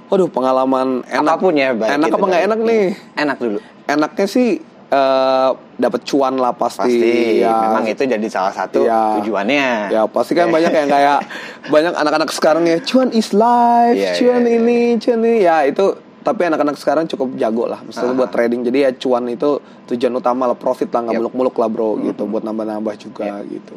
[0.08, 1.36] Waduh, pengalaman enak.
[1.36, 2.84] Apa pun ya, baik Enak apa nggak enak nih?
[3.18, 3.58] Enak dulu.
[3.88, 4.48] Enaknya sih
[4.88, 6.88] eh dapat cuan lah pasti.
[6.88, 7.52] Pasti, ya.
[7.68, 9.20] memang itu jadi salah satu Iya.
[9.20, 9.68] tujuannya.
[9.92, 11.18] Ya pasti kan banyak yang kayak
[11.74, 15.92] banyak anak-anak sekarang ya cuan is life, Iya, cuan iya, ini, cuan ini ya itu
[16.18, 18.18] tapi anak-anak sekarang cukup jago lah, misalnya Ah.
[18.18, 18.60] buat trading.
[18.62, 21.20] Jadi ya cuan itu tujuan utama lah, profit lah, nggak Yep.
[21.22, 23.76] muluk-muluk lah bro, gitu, buat nambah-nambah juga gitu.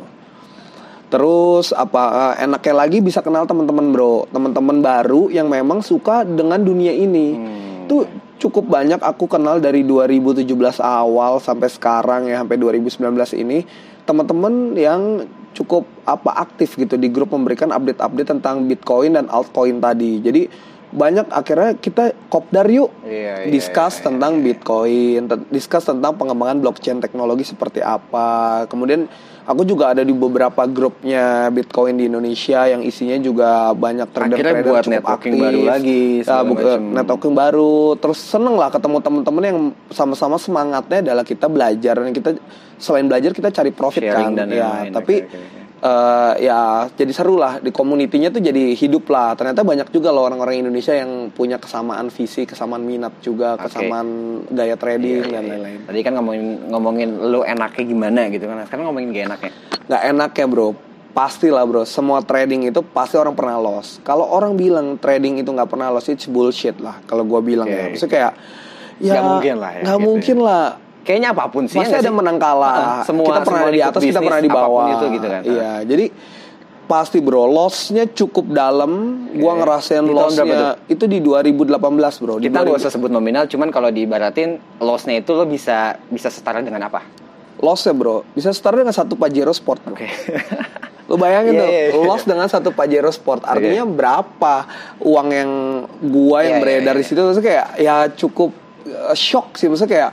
[1.08, 2.04] Terus apa
[2.36, 7.28] eh, enaknya lagi bisa kenal teman-teman bro, teman-teman baru yang memang suka dengan dunia ini.
[7.36, 7.84] Hmm.
[7.86, 8.08] Tuh
[8.42, 10.50] cukup banyak aku kenal dari 2017
[10.82, 12.98] awal sampai sekarang ya sampai 2019
[13.38, 13.64] ini
[14.10, 20.18] teman-teman yang cukup apa aktif gitu di grup memberikan update-update tentang Bitcoin dan altcoin tadi.
[20.24, 20.42] Jadi
[20.92, 26.60] banyak akhirnya kita kopdar yuk Iya, iya, discuss iya, tentang Bitcoin, te- discuss tentang pengembangan
[26.60, 28.66] blockchain teknologi seperti apa.
[28.68, 29.08] Kemudian
[29.44, 34.66] aku juga ada di beberapa grupnya Bitcoin di Indonesia yang isinya juga banyak trader-trader Akhirnya
[34.66, 35.46] buat cukup networking aktif.
[35.46, 37.76] baru lagi, Ya, buka networking baru.
[37.98, 42.30] Terus seneng lah ketemu teman-teman yang sama-sama semangatnya adalah kita belajar dan kita
[42.78, 44.40] selain belajar kita cari profit Sharing kan.
[44.42, 49.10] dan ya, tapi Oke, oke, eh, ya jadi seru lah di komunitinya tuh jadi hidup
[49.10, 53.66] lah ternyata banyak juga loh orang-orang Indonesia yang punya kesamaan visi kesamaan minat juga Oke.
[53.66, 54.08] kesamaan
[54.48, 55.52] gaya trading Iya, iya, dan iya.
[55.58, 58.62] lain-lain Tadi kan ngomongin ngomongin lu enaknya gimana gitu kan.
[58.64, 59.52] Sekarang ngomongin gak enaknya.
[59.82, 60.70] nggak enak ya bro
[61.12, 65.52] pasti lah bro semua trading itu pasti orang pernah loss kalau orang bilang trading itu
[65.52, 67.76] nggak pernah loss it's bullshit lah kalau gua bilang Oke.
[67.76, 68.34] ya maksudnya kayak
[69.02, 70.46] ya Nggak mungkin lah ya, nggak gitu mungkin ya.
[70.48, 70.64] lah
[71.02, 71.82] Kayaknya apa pun sih.
[71.82, 72.14] Pasti ya ada sih?
[72.14, 72.74] menang kalah.
[72.78, 74.86] Heeh, semua kita pernah semua di atas, kita bisnis, pernah di bawah.
[74.94, 75.42] itu gitu kan.
[75.42, 76.06] Iya, jadi
[76.86, 78.92] pasti bro, lossnya cukup dalam.
[79.34, 79.60] Gua Oke.
[79.64, 82.36] ngerasain Di lossnya itu di 2018 bro.
[82.38, 86.30] Di Kita nggak 2000 usah sebut nominal, cuman kalau diibaratin lossnya itu lo bisa bisa
[86.30, 87.02] setara dengan apa?
[87.62, 89.96] Lossnya bro, bisa start dengan satu Pajero Sport bro.
[89.98, 90.10] Oke.
[91.12, 92.08] Lo bayangin Iya, tuh, iya, iya.
[92.08, 93.44] loss dengan satu Pajero Sport.
[93.44, 94.56] Artinya berapa
[95.04, 95.52] uang yang
[96.08, 98.56] gua yang Iya, beredar iya, di situ maksudnya kayak ya cukup
[98.88, 100.12] uh, shock sih maksudnya kayak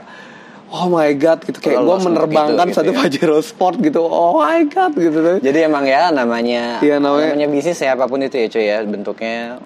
[0.69, 2.97] Oh my god gitu kayak Kalau untuk menerbangkan itu, gitu satu ya.
[3.01, 4.05] Pajero Sport gitu.
[4.05, 5.19] Oh my god gitu.
[5.41, 9.57] Jadi emang ya namanya Iya, namanya- bisnis ya apa pun itu ya cuy ya bentuknya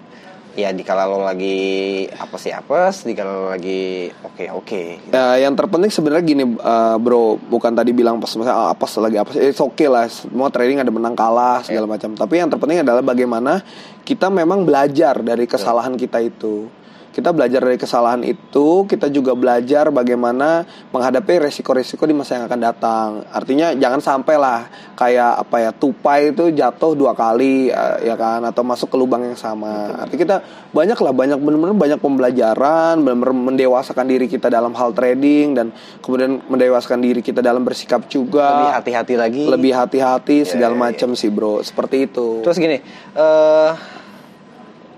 [0.53, 4.81] ya dikala lo lagi apa sih apes, dikala lo lagi oke oke.
[5.01, 5.11] gitu.
[5.11, 9.29] Ya, yang terpenting sebenarnya gini uh, bro, bukan tadi bilang pas misalnya apa lagi apa
[9.33, 12.13] it's okay lah, semua trading ada menang kalah segala macam.
[12.13, 13.65] Tapi yang terpenting adalah bagaimana
[14.05, 16.69] kita memang belajar dari kesalahan kita itu.
[17.13, 22.59] Kita belajar dari kesalahan itu, kita juga belajar bagaimana menghadapi resiko-resiko di masa yang akan
[22.59, 23.09] datang.
[23.29, 24.65] Artinya jangan sampai lah
[24.97, 29.21] kayak apa ya tupai itu jatuh dua kali uh, ya kan atau masuk ke lubang
[29.21, 29.93] yang sama.
[29.93, 30.37] Artinya kita
[30.73, 35.69] banyak lah banyak benar-benar banyak pembelajaran, benar-benar mendewasakan diri kita dalam hal trading dan
[36.01, 38.57] kemudian mendewasakan diri kita dalam bersikap juga.
[38.57, 39.43] Lebih hati-hati lagi.
[39.45, 42.41] Lebih hati-hati segala iya, macam sih bro, seperti itu.
[42.41, 42.81] Terus gini,
[43.13, 44.01] eh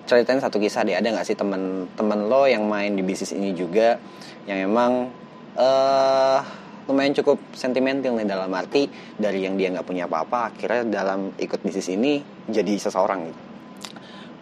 [0.05, 0.95] ceritain satu kisah deh.
[0.95, 3.97] Ada nggak sih temen-temen lo yang main di bisnis ini juga
[4.45, 5.09] yang emang
[5.57, 6.39] eh
[6.85, 8.85] lumayan cukup sentimental nih dalam arti
[9.17, 13.41] dari yang dia nggak punya apa-apa akhirnya dalam ikut bisnis ini jadi seseorang gitu.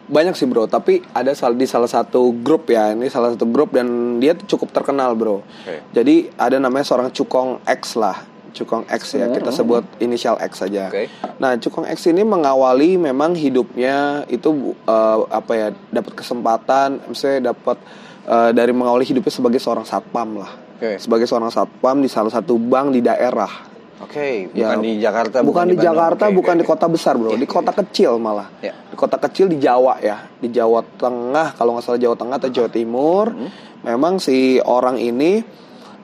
[0.04, 3.72] Banyak sih bro, tapi ada sal- di salah satu grup ya, ini salah satu grup
[3.72, 5.40] dan dia tuh cukup terkenal bro.
[5.40, 5.80] Oke.
[5.96, 8.20] Jadi ada namanya seorang Cukong X lah,
[8.54, 10.94] Cukong X ya, kita sebut inisial X saja.
[10.94, 11.10] Oke.
[11.42, 17.82] Nah Cukong X ini mengawali memang hidupnya itu eh, apa ya, dapat kesempatan, misalnya dapat
[18.30, 21.02] eh, dari mengawali hidupnya sebagai seorang satpam lah, Oke.
[21.02, 23.74] sebagai seorang satpam di salah satu bank di daerah.
[24.04, 25.88] Oke, Ya, bukan di Jakarta, bukan, di, Bandung.
[25.88, 28.52] Jakarta, Oke, bukan oke, di kota besar bro, Oke, di kota kecil malah.
[28.60, 28.76] Ya.
[28.76, 32.52] Di kota kecil di Jawa ya, di Jawa Tengah kalau nggak salah Jawa Tengah atau
[32.52, 33.32] Jawa Timur.
[33.32, 33.50] Hmm.
[33.84, 35.40] Memang si orang ini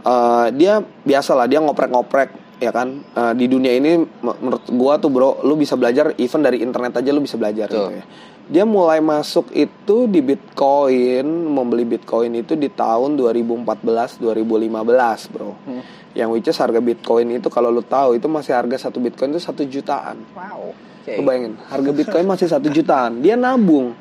[0.04, 5.44] eh, dia biasalah dia ngoprek-ngoprek ya kan Eh, di dunia ini menurut gua tuh bro,
[5.44, 8.06] lu bisa belajar even dari internet aja lu bisa belajar gitu ya.
[8.50, 15.54] Dia mulai masuk itu di Bitcoin, membeli Bitcoin itu di tahun 2014 2015 bro.
[15.54, 15.84] Hmm.
[16.18, 19.42] Yang which is harga Bitcoin itu kalau lu tahu itu masih harga satu Bitcoin itu
[19.44, 20.26] satu jutaan.
[20.34, 20.74] Wow.
[20.74, 21.14] Oke.
[21.18, 23.22] Lu bayangin, harga Bitcoin masih satu jutaan.
[23.22, 23.94] Dia nabung.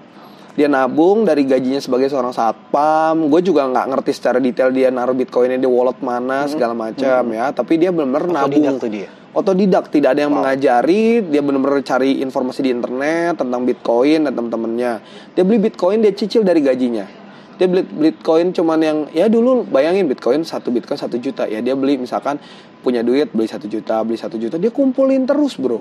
[0.59, 3.31] Dia nabung dari gajinya sebagai seorang satpam.
[3.31, 7.55] Gue juga nggak ngerti secara detail dia naruh Bitcoinnya di wallet mana segala macam ya.
[7.55, 8.75] Tapi dia benar-benar nabung.
[8.83, 9.07] Tuh dia.
[9.39, 11.23] Otodidak, tidak ada yang mengajari.
[11.23, 14.93] Dia benar-benar cari informasi di internet tentang Bitcoin dan teman-temannya.
[15.39, 17.07] Dia beli Bitcoin dia cicil dari gajinya.
[17.55, 21.79] Dia beli Bitcoin cuman yang ya dulu bayangin Bitcoin satu Bitcoin satu juta ya dia
[21.79, 22.43] beli misalkan
[22.83, 25.79] punya duit beli satu juta beli satu juta dia kumpulin terus bro.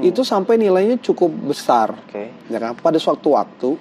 [0.00, 1.92] Itu sampai nilainya cukup besar.
[2.08, 2.32] Oke.
[2.48, 2.72] Ya kan?
[2.72, 3.76] Pada suatu waktu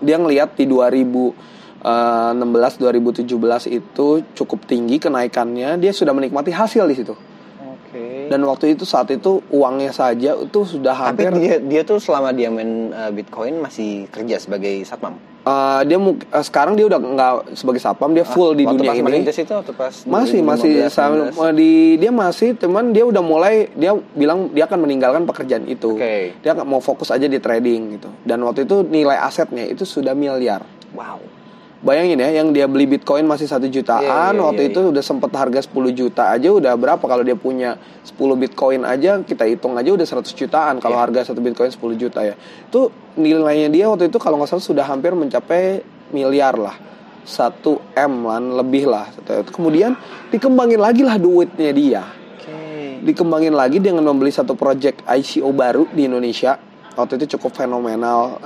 [0.00, 3.28] dia ngelihat di 2016 2017
[3.68, 7.14] itu cukup tinggi kenaikannya dia sudah menikmati hasil di situ
[7.60, 8.30] Oke.
[8.30, 12.30] dan waktu itu saat itu uangnya saja itu sudah Tapi hampir dia dia tuh selama
[12.30, 15.29] dia main uh, Bitcoin masih kerja sebagai satpam.
[15.42, 18.92] Eh, dia eh, sekarang dia udah nggak sebagai sapam dia full di Ah, Waktu dunia
[18.92, 21.56] pas ini itu atau pas masih masih 2015, sam- 16?
[21.56, 26.36] di dia masih teman dia udah mulai dia bilang dia akan meninggalkan pekerjaan itu Oke.
[26.36, 30.12] dia nggak mau fokus aja di trading gitu dan waktu itu nilai asetnya itu sudah
[30.12, 31.39] miliar Wow.
[31.80, 35.00] Bayangin ya, yang dia beli Bitcoin masih satu jutaan, Iya, iya, waktu iya, itu udah
[35.00, 39.72] sempet harga 10 juta aja udah berapa kalau dia punya 10 Bitcoin aja kita hitung
[39.80, 41.08] aja udah 100 jutaan kalau Iya.
[41.08, 42.36] harga satu Bitcoin 10 juta ya.
[42.68, 45.80] Itu nilainya dia waktu itu kalau nggak salah sudah hampir mencapai
[46.12, 46.76] miliar lah.
[47.24, 49.08] 1 M lan lebih lah.
[49.48, 49.96] Kemudian
[50.28, 52.02] dikembangin lagi lah duitnya dia
[52.36, 53.04] Oke.
[53.08, 56.60] dikembangin lagi dengan membeli satu project ICO baru di Indonesia
[56.98, 58.38] waktu itu cukup fenomenal.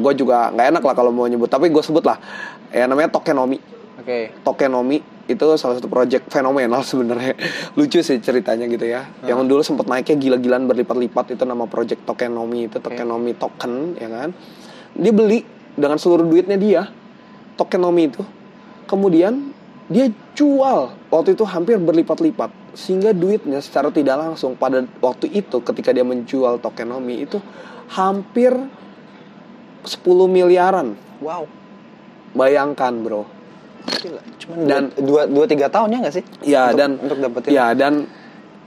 [0.00, 2.16] Gue juga nggak enak lah kalau mau nyebut tapi gue sebut lah.
[2.70, 4.32] Ya namanya Tokenomic Oke.
[4.40, 7.36] Tokenomic itu salah satu project fenomenal sebenarnya.
[7.76, 9.04] Lucu sih ceritanya gitu ya.
[9.28, 14.32] Yang dulu sempat naiknya gila-gilaan berlipat-lipat itu nama project Tokenomic itu Tokenomic token ya kan?
[14.96, 15.44] Dia beli
[15.76, 16.82] dengan seluruh duitnya dia
[17.60, 18.22] Tokenomic itu.
[18.88, 19.52] Kemudian
[19.92, 25.92] dia jual waktu itu hampir berlipat-lipat sehingga duitnya secara tidak langsung pada waktu itu ketika
[25.92, 27.38] dia menjual Tokenomic itu
[27.90, 28.52] hampir
[29.82, 31.44] 10 miliaran Wow.
[32.32, 33.24] bayangkan bro
[33.80, 34.20] Gila.
[34.36, 36.24] Cuman Dan- dua dua tiga tahun ya nggak sih?
[36.44, 37.50] Ya Untuk- dan untuk dapetin.
[37.50, 38.04] Ya dan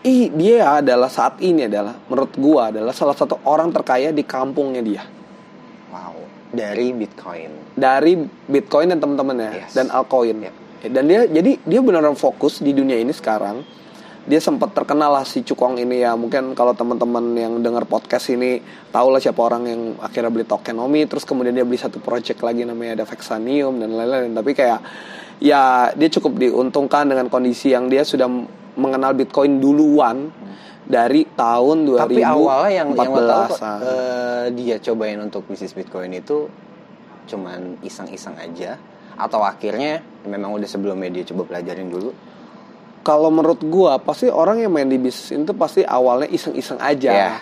[0.01, 4.81] ih dia adalah saat ini adalah menurut gua adalah salah satu orang terkaya di kampungnya
[4.81, 5.03] dia
[5.89, 6.17] Wow.
[6.49, 7.77] Dari Bitcoin.
[7.77, 9.73] dari Bitcoin dan teman-temannya Yes.
[9.73, 10.37] dan altcoin.
[10.43, 10.53] Yep.
[10.89, 13.61] Dan dia jadi dia benar-benar fokus di dunia ini sekarang.
[14.23, 16.15] Dia sempat terkenal lah si Cukong ini ya.
[16.15, 21.03] Mungkin kalau teman-teman yang dengar podcast ini tahu lah siapa orang yang akhirnya beli Tokenomi
[21.11, 24.31] terus kemudian dia beli satu project lagi namanya ada Vexanium dan lain-lain.
[24.31, 24.79] Tapi kayak
[25.43, 28.31] ya dia cukup diuntungkan dengan kondisi yang dia sudah
[28.79, 30.31] mengenal Bitcoin duluan
[30.83, 32.03] dari tahun 2014.
[32.07, 33.79] Tapi awalnya yang yang tahu ah.
[33.79, 36.47] eh, dia cobain untuk bisnis Bitcoin itu
[37.23, 38.75] cuman iseng-iseng aja
[39.15, 42.11] atau akhirnya memang udah sebelumnya dia coba pelajarin dulu.
[43.03, 47.11] Kalau menurut gua pasti orang yang main di bisnis itu pasti awalnya iseng-iseng aja.
[47.11, 47.33] Iya.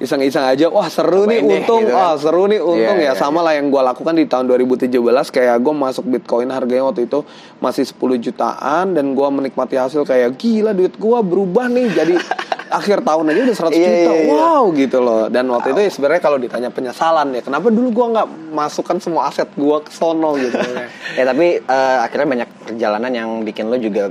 [0.00, 1.94] Iseng-iseng aja, wah seru nih deh, untung, gitu kan.
[1.94, 4.88] wah seru nih untung Iya, ya iya, sama lah yang gua lakukan di tahun 2017
[5.28, 7.20] kayak gua masuk Bitcoin harganya waktu itu
[7.60, 12.16] masih 10 jutaan dan gua menikmati hasil kayak gila duit gua berubah nih jadi
[12.80, 13.92] akhir tahun aja udah 100 Iya, juta.
[13.92, 14.32] iya, iya.
[14.32, 15.28] Wow gitu loh.
[15.28, 19.28] Dan waktu itu ya sebenarnya kalau ditanya penyesalan ya, kenapa dulu gua nggak masukkan semua
[19.28, 20.56] aset gua ke sono gitu.
[21.20, 24.08] Ya tapi eh, akhirnya banyak perjalanan yang bikin lo juga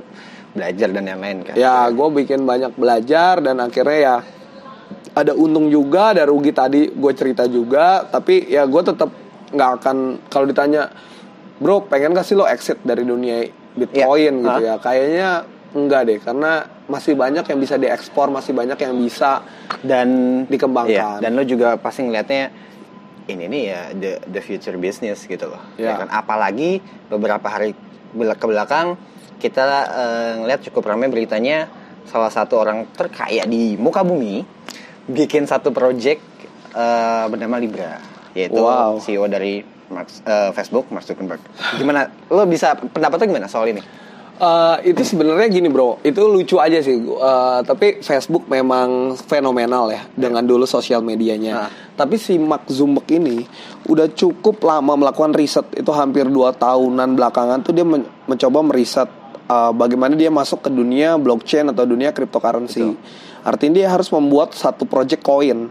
[0.49, 1.53] belajar dan yang lain kan.
[1.53, 4.15] ya gue bikin banyak belajar dan akhirnya ya
[5.13, 9.09] ada untung juga ada rugi tadi gue cerita juga tapi ya gue tetap
[9.49, 9.97] nggak akan
[10.29, 10.89] kalau ditanya
[11.59, 14.45] bro pengen gak sih lo exit dari dunia bitcoin Ya.
[14.45, 15.29] gitu ya kayaknya
[15.69, 16.51] enggak deh karena
[16.89, 19.45] masih banyak yang bisa diekspor masih banyak yang bisa
[19.85, 20.09] dan
[20.49, 20.89] Dikembangkan.
[20.89, 22.49] Iya, dan lo juga pasti ngeliatnya
[23.29, 25.61] ini nih ya the the future business gitu loh.
[25.77, 25.93] Iya.
[25.93, 27.77] Ya kan apalagi beberapa hari
[28.17, 28.97] ke belakang
[29.39, 31.71] kita eh, ngeliat cukup ramai beritanya
[32.05, 34.43] salah satu orang terkaya di muka bumi
[35.07, 36.21] bikin satu project
[36.69, 37.97] eh, bernama Libra
[38.35, 39.01] yaitu Wow.
[39.01, 41.41] CEO dari Mark, eh, Facebook Mark Zuckerberg.
[41.75, 42.05] Gimana?
[42.29, 43.81] Lo bisa pendapatnya gimana soal ini?
[44.39, 46.95] Eh, itu sebenarnya gini bro, itu lucu aja sih.
[46.95, 51.67] Eh, tapi Facebook memang fenomenal ya dengan dulu sosial medianya.
[51.67, 51.71] Nah.
[51.97, 53.43] Tapi si Mark Zuckerberg ini
[53.89, 55.67] udah cukup lama melakukan riset.
[55.75, 59.09] Itu hampir dua tahunan belakangan tuh dia men- mencoba meriset
[59.49, 62.93] eh, bagaimana dia masuk ke dunia blockchain atau dunia cryptocurrency.
[63.41, 65.67] Artinya dia harus membuat satu project coin.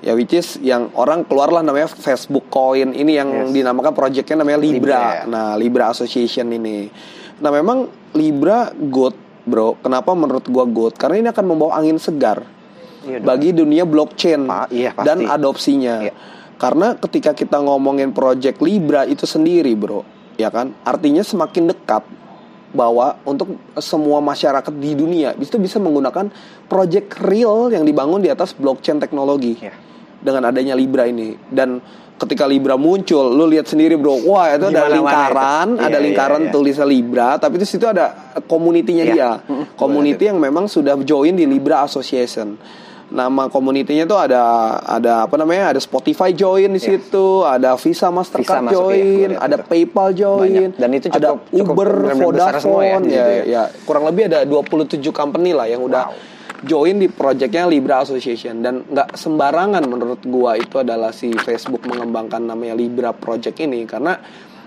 [0.00, 3.52] Ya which is yang orang keluarlah namanya Facebook Coin ini yang Yes.
[3.52, 4.80] dinamakan projectnya namanya Libra.
[4.80, 5.22] Libra, ya.
[5.28, 6.88] Nah, Libra Association ini.
[7.36, 7.84] Nah, memang
[8.16, 9.12] Libra good,
[9.44, 9.76] Bro.
[9.84, 10.96] Kenapa menurut gua good?
[10.96, 12.48] Karena ini akan membawa angin segar
[13.04, 15.04] Iya bagi dunia blockchain Pa- iya, pasti.
[15.04, 15.94] dan adopsinya.
[16.00, 16.12] Iya.
[16.56, 20.72] Karena ketika kita ngomongin project Libra itu sendiri, Bro, ya kan?
[20.80, 22.08] Artinya semakin dekat
[22.70, 26.30] bahwa untuk semua masyarakat di dunia itu bisa menggunakan
[26.66, 29.74] project real yang dibangun di atas blockchain teknologi Iya.
[30.20, 31.82] dengan adanya Libra ini dan
[32.14, 35.82] ketika Libra muncul lu lihat sendiri bro wah itu ada Gimana-mana lingkaran itu.
[35.82, 36.54] ada Iya, lingkaran iya, iya.
[36.54, 38.06] tulisnya Libra tapi di situ ada
[38.44, 39.12] komunitinya Iya.
[39.12, 39.30] dia
[39.74, 42.54] community yang memang sudah join di Libra Association
[43.10, 44.42] nama komunitinya tuh ada
[44.80, 46.94] ada apa namanya ada Spotify join di Iya.
[46.96, 49.56] situ ada Visa Mastercard Visa masuk, ya, join lihat ada.
[49.60, 50.78] PayPal join Banyak.
[50.78, 53.42] Dan itu ada cukup- cukup Uber benar-benar besar Vodafone ya ya, ya.
[53.44, 56.18] ya kurang lebih ada 27 company lah yang udah Wow.
[56.62, 62.44] join di projectnya Libra Association dan nggak sembarangan menurut gua itu adalah si Facebook mengembangkan
[62.44, 64.14] namanya Libra Project ini karena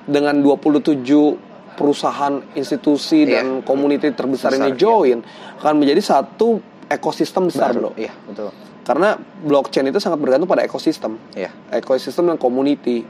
[0.03, 1.39] dengan 27
[1.73, 3.39] perusahaan institusi Iya.
[3.39, 5.17] dan community terbesar Besar, ini join
[5.58, 7.91] akan menjadi satu ekosistem besar Baru.
[7.95, 8.49] Iya, betul.
[8.84, 11.49] karena blockchain itu sangat bergantung pada ekosistem Iya.
[11.71, 13.03] ekosistem dan community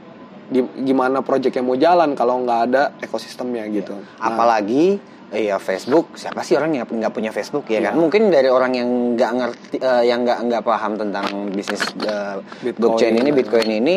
[0.44, 6.46] Gim- gimana projectnya mau jalan kalau nggak ada ekosistemnya gitu Nah, Apalagi Iya Facebook, siapa
[6.46, 7.90] sih orang yang nggak punya Facebook ya kan?
[7.90, 7.98] Iya.
[7.98, 11.82] Mungkin dari orang yang nggak ngerti, eh, yang nggak nggak paham tentang bisnis
[12.62, 13.94] Bitcoin blockchain ini, dan- Bitcoin ini,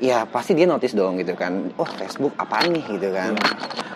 [0.00, 1.68] ya pasti dia notice dong gitu kan.
[1.76, 3.36] Oh Facebook apaan nih gitu kan?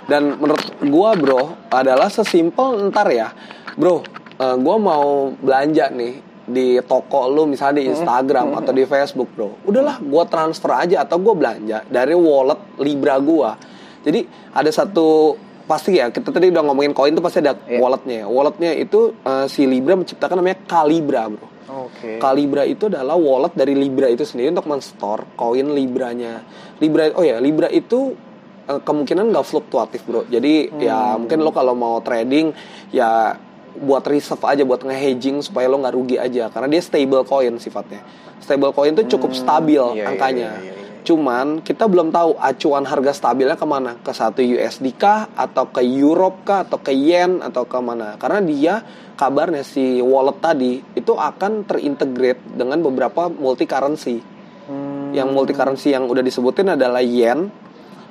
[0.04, 3.32] Dan menurut gua bro adalah sesimpel ntar ya,
[3.72, 4.04] bro,
[4.38, 6.14] eh, gua mau belanja nih
[6.48, 11.20] di toko lu misalnya di Instagram atau di Facebook bro, udahlah gua transfer aja atau
[11.20, 13.52] gua belanja dari wallet Libra gua.
[14.00, 14.24] Jadi
[14.56, 15.36] ada satu
[15.68, 17.76] pasti ya kita tadi udah ngomongin koin tuh pasti ada Iya.
[17.76, 18.24] walletnya.
[18.24, 21.46] Walletnya itu eh, si Libra menciptakan namanya Calibra bro.
[21.68, 22.16] Oke.
[22.16, 26.40] Calibra itu adalah wallet dari Libra itu sendiri untuk men-store koin Libranya.
[26.80, 28.16] Libra oh ya, Libra itu
[28.64, 30.24] eh, kemungkinan nggak fluktuatif, Bro.
[30.32, 32.56] Jadi ya mungkin lo kalau mau trading
[32.88, 33.36] ya
[33.76, 38.00] buat reserve aja buat nge-hedging supaya lo nggak rugi aja karena dia stable coin sifatnya.
[38.40, 40.50] Stable coin itu cukup stabil iya, iya, angkanya.
[40.60, 40.86] iya, iya, iya.
[41.04, 45.80] Cuman kita belum tahu acuan harga stabilnya ke mana ke satu USD kah atau ke
[45.80, 48.74] Europe kah atau ke yen atau ke mana karena dia
[49.16, 55.16] kabarnya si wallet tadi itu akan terintegrate dengan beberapa multi currency Hmm.
[55.16, 57.48] yang multi currency yang udah disebutin adalah yen,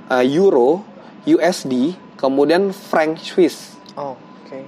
[0.10, 0.82] uh, euro,
[1.30, 3.77] USD, kemudian franc Swiss.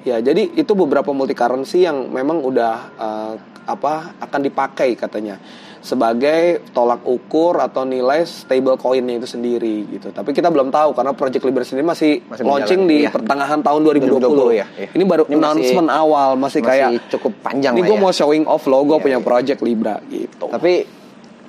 [0.03, 3.33] Ya, jadi itu beberapa multi currency yang memang udah uh,
[3.65, 5.37] apa akan dipakai katanya
[5.79, 10.11] sebagai tolak ukur atau nilai stable coinnya itu sendiri gitu.
[10.11, 13.09] Tapi kita belum tahu karena Project Libra sendiri masih, Masih launching berjalan, di iya.
[13.09, 14.19] pertengahan tahun 2020.
[14.19, 14.89] 2020 ya, iya.
[14.91, 18.01] Ini baru Ini masih- announcement awal, masih, kayak cukup panjang ini gue ya.
[18.03, 19.25] mau showing off loh, gue Iya, punya iya.
[19.25, 20.45] Project Libra gitu.
[20.51, 20.73] Tapi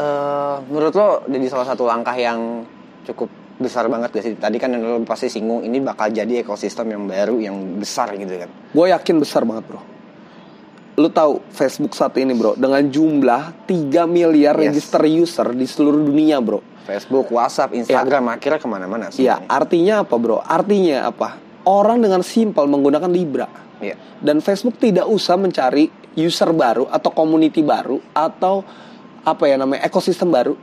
[0.00, 2.62] eh menurut lo jadi salah satu langkah yang
[3.02, 3.28] cukup
[3.60, 4.34] besar banget gak sih?
[4.34, 8.50] Tadi kan lo pasti singgung ini bakal jadi ekosistem yang baru yang besar gitu kan.
[8.72, 9.80] Gue yakin besar banget bro.
[10.96, 14.64] Lu tahu Facebook saat ini bro dengan jumlah 3 miliar Yes.
[14.74, 16.60] register user di seluruh dunia bro.
[16.80, 19.46] Facebook, WhatsApp, Instagram akhirnya ke mana-mana Iya, semuanya.
[19.46, 20.38] artinya apa bro?
[20.42, 21.28] Artinya apa?
[21.62, 23.46] Orang dengan simpel menggunakan Libra
[23.78, 23.94] Iya.
[24.18, 25.86] dan Facebook tidak usah mencari
[26.18, 28.64] user baru atau community baru atau
[29.22, 30.56] apa ya namanya ekosistem baru.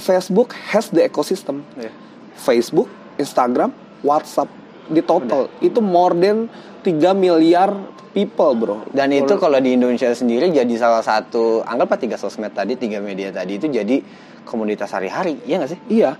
[0.00, 1.62] Facebook has the ecosystem.
[1.76, 1.92] Iya.
[2.40, 2.88] Facebook,
[3.20, 4.48] Instagram, WhatsApp
[4.90, 6.50] di total itu more than
[6.82, 7.70] 3 miliar
[8.10, 8.76] people bro.
[8.90, 13.30] Dan itu kalau di Indonesia sendiri jadi salah satu anggaplah tiga sosmed tadi, tiga media
[13.30, 14.02] tadi itu jadi
[14.42, 15.80] komunitas sehari-hari, iya gak sih?
[15.86, 16.18] Iya.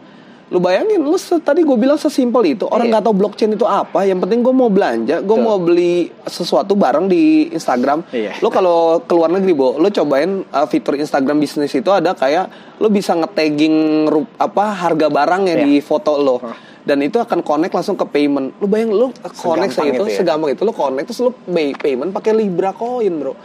[0.51, 2.67] Lu bayangin, lu tadi gue bilang sesimpel itu.
[2.67, 2.99] Orang Iya.
[2.99, 4.03] nggak tahu blockchain itu apa.
[4.03, 8.03] Yang penting gue mau belanja, gue mau beli sesuatu barang di Instagram.
[8.11, 8.35] Iya.
[8.39, 12.91] Lu kalau keluar negeri, Bo, lu cobain uh, fitur Instagram bisnis itu ada kayak lu
[12.91, 15.67] bisa nge-tagging apa harga barang yang Iya.
[15.69, 16.43] di foto lo.
[16.81, 18.59] Dan itu akan connect langsung ke payment.
[18.59, 19.07] Lu bayangin lu
[19.39, 20.17] connect Segampang itu, itu ya?
[20.19, 23.39] segampang itu lu connect terus lu pay- payment pakai Libra coin, Bro.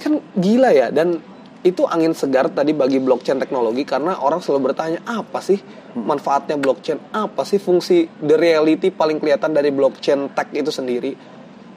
[0.00, 1.20] Kan gila ya dan
[1.66, 5.58] itu angin segar tadi bagi blockchain teknologi karena orang selalu bertanya apa sih
[5.98, 11.18] manfaatnya blockchain apa sih fungsi the reality paling kelihatan dari blockchain tech itu sendiri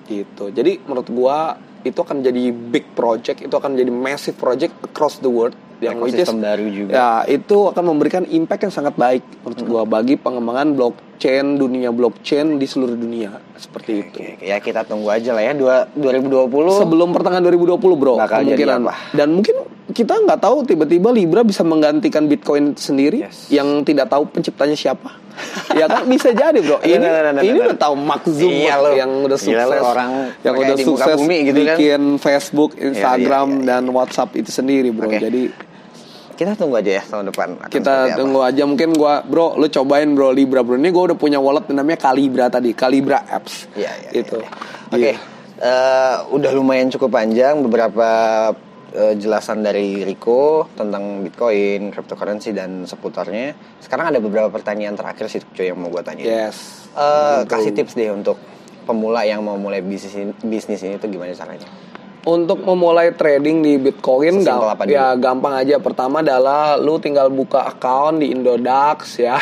[0.06, 5.24] gitu jadi menurut gua itu akan jadi big project, itu akan jadi massive project across
[5.24, 6.92] the world yang which is- baru juga.
[6.92, 12.60] Ya, itu akan memberikan impact yang sangat baik menurut gua bagi pengembangan blockchain dunia blockchain
[12.60, 14.12] di seluruh dunia seperti itu.
[14.12, 18.60] Oke, ya kita tunggu aja lah ya dua 2020 Sebelum pertengahan 2020 bro, Bakal jadi
[18.60, 18.80] kemungkinan.
[18.84, 18.94] apa?
[19.16, 19.56] Dan mungkin
[19.90, 23.50] kita nggak tahu tiba-tiba Libra bisa menggantikan Bitcoin sendiri Yes.
[23.50, 25.18] yang tidak tahu penciptanya siapa.
[25.72, 26.84] ya kan bisa jadi bro.
[26.84, 29.80] Ini Nah, nah, nah, ini nah, udah tahu Mark Zuckerberg Iya, yang udah Gila, sukses,
[29.80, 31.66] lo, orang yang udah sukses bumi gitu kan.
[31.74, 35.08] bikin Facebook, Iya, Instagram iya, iya, dan WhatsApp itu sendiri bro.
[35.08, 35.18] Oke.
[35.18, 35.42] Jadi
[36.36, 37.48] kita tunggu aja ya tahun depan.
[37.68, 38.16] kita apa.
[38.16, 41.68] tunggu aja mungkin gua bro lu cobain bro Libra bro ini gua udah punya wallet
[41.70, 44.50] namanya Calibra tadi Calibra apps Iya, iya, itu iya.
[44.90, 45.12] Oke,
[45.58, 48.08] eh, udah lumayan cukup panjang beberapa
[49.00, 53.56] eh, jelasan dari Rico tentang Bitcoin, cryptocurrency dan seputarnya.
[53.80, 56.22] Sekarang ada beberapa pertanyaan terakhir sih cuy yang mau gue tanya.
[56.22, 58.36] yes Eh, kasih tips deh untuk
[58.84, 61.70] pemula yang mau mulai bisnis ini, bisnis ini tuh gimana caranya?
[62.20, 64.92] Untuk memulai trading di Bitcoin gam- apa dulu?
[64.92, 65.80] ya gampang aja.
[65.80, 69.40] Pertama adalah lu tinggal buka account di Indodax ya.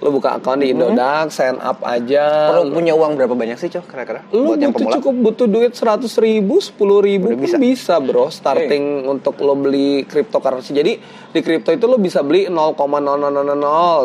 [0.00, 2.56] Lu buka account di Indodax, sign up aja.
[2.56, 4.96] Perlu punya uang berapa banyak sih cok kira-kira lu buat yang butuh pemula?
[4.96, 7.58] cukup butuh duit seratus ribu, sepuluh ribu Udah pun bisa.
[7.60, 7.94] bisa.
[8.00, 8.32] bro.
[8.32, 10.72] Starting untuk lo beli cryptocurrency.
[10.72, 10.92] Jadi
[11.30, 12.74] di crypto itu lo bisa beli 0,0000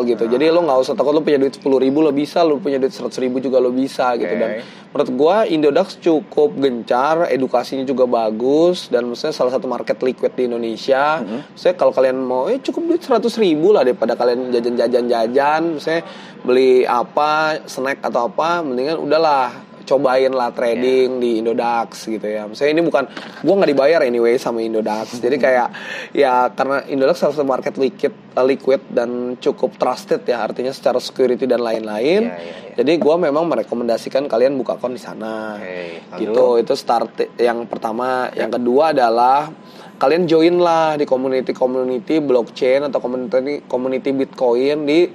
[0.06, 0.24] gitu.
[0.30, 2.94] Jadi lo nggak usah takut lo punya duit sepuluh ribu lo bisa, lo punya duit
[2.94, 4.30] seratus ribu juga lo bisa gitu.
[4.30, 4.38] Oke.
[4.38, 4.50] Dan
[4.94, 10.46] menurut gua Indodax cukup gencar, edukasinya juga bagus dan maksudnya salah satu market liquid di
[10.46, 11.18] Indonesia.
[11.58, 16.06] Saya kalau kalian mau, eh cukup duit seratus ribu lah daripada kalian jajan-jajan-jajan, saya
[16.46, 22.44] beli apa, snack atau apa, mendingan udahlah cobain lah trading di Indodax gitu ya.
[22.50, 23.06] Misalnya ini bukan
[23.46, 25.22] gua nggak dibayar anyway sama Indodax.
[25.22, 25.68] Jadi kayak
[26.10, 30.98] ya karena Indodax salah satu market liquid uh, liquid dan cukup trusted ya artinya secara
[30.98, 32.26] security dan lain-lain.
[32.26, 32.74] Iya, iya, iya.
[32.82, 35.56] Jadi gua memang merekomendasikan kalian buka akun di sana.
[35.56, 36.20] Lalu?
[36.20, 36.44] Gitu.
[36.66, 39.48] Itu start yang pertama, yang kedua adalah
[39.96, 45.08] kalian join lah di community-community blockchain atau community community Bitcoin di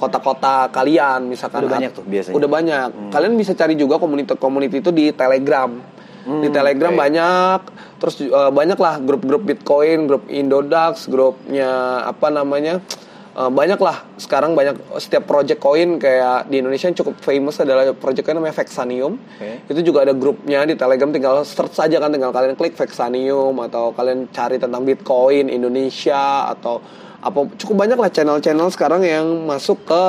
[0.00, 2.34] kota-kota kalian misalkan Udah banyak tuh biasanya.
[2.40, 2.88] Udah banyak.
[3.12, 6.00] Kalian bisa cari juga community-community itu di Telegram.
[6.20, 7.00] di Telegram oke.
[7.00, 7.60] banyak,
[7.96, 12.84] terus uh, banyak lah grup-grup Bitcoin, grup Indodax, grupnya apa namanya?
[13.30, 17.86] Uh, banyak lah sekarang banyak setiap project coin kayak di Indonesia yang cukup famous adalah
[17.94, 19.70] project coin namanya Vexanium Oke.
[19.70, 23.94] itu juga ada grupnya di Telegram tinggal search saja kan tinggal kalian klik Vexanium atau
[23.94, 26.82] kalian cari tentang Bitcoin Indonesia atau
[27.20, 30.02] apa cukup banyak lah channel-channel sekarang yang masuk ke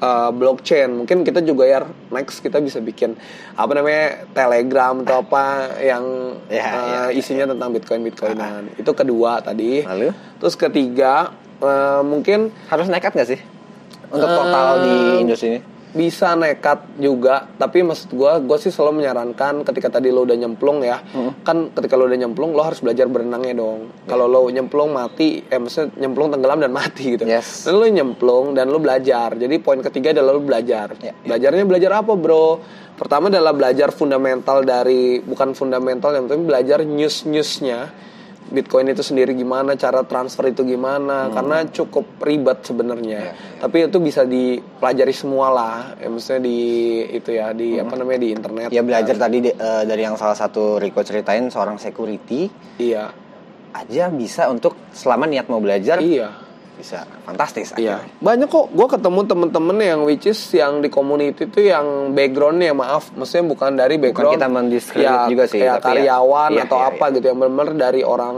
[0.00, 0.88] uh, blockchain.
[0.92, 3.16] Mungkin kita juga ya next kita bisa bikin
[3.56, 5.44] apa namanya Telegram atau apa
[5.80, 6.04] yang
[6.46, 8.72] Ya, uh, ya, ya, isinya tentang Bitcoin Bitcoinan.
[8.78, 9.84] Itu kedua tadi.
[9.84, 10.12] Lalu?
[10.36, 13.40] terus ketiga uh, mungkin Harus nekat gak sih?
[14.06, 15.60] Untuk total di Eh, industri ini?
[15.96, 20.84] Bisa nekat juga tapi maksud gue gue sih selalu menyarankan ketika tadi lo udah nyemplung
[20.84, 21.00] ya
[21.40, 23.88] kan ketika lo udah nyemplung lo harus belajar berenangnya dong.
[24.04, 27.24] Kalau lo nyemplung mati eh maksudnya nyemplung tenggelam dan mati gitu.
[27.24, 27.64] Yes.
[27.64, 29.34] dan lo nyemplung dan lo belajar.
[29.34, 30.92] Jadi poin ketiga adalah lo belajar.
[31.00, 31.12] Ya, ya.
[31.24, 32.60] belajarnya belajar apa bro?
[32.96, 37.92] Pertama adalah belajar fundamental dari bukan fundamental yang penting belajar news newsnya
[38.46, 43.34] Bitcoin itu sendiri gimana, cara transfer itu gimana, karena cukup ribet sebenarnya.
[43.58, 46.58] Tapi itu bisa dipelajari semua lah, ya, maksudnya di
[47.10, 48.70] itu ya di apa namanya di internet.
[48.70, 52.46] Ya belajar tadi de- eh, dari yang salah satu Rico ceritain seorang security
[52.78, 53.10] Iya,
[53.74, 56.45] aja bisa untuk selama niat mau belajar iya.
[56.76, 58.68] Bisa fantastis Iya, banyak kok.
[58.68, 63.74] Gue ketemu temen-temen yang which is yang di community itu yang backgroundnya maaf, maksudnya bukan
[63.74, 64.36] dari background.
[64.36, 67.38] kita mendiskredit ya, juga sih, kayak tapi ya- karyawan iya, atau iya, apa gitu yang
[67.38, 68.36] benar-benar dari orang,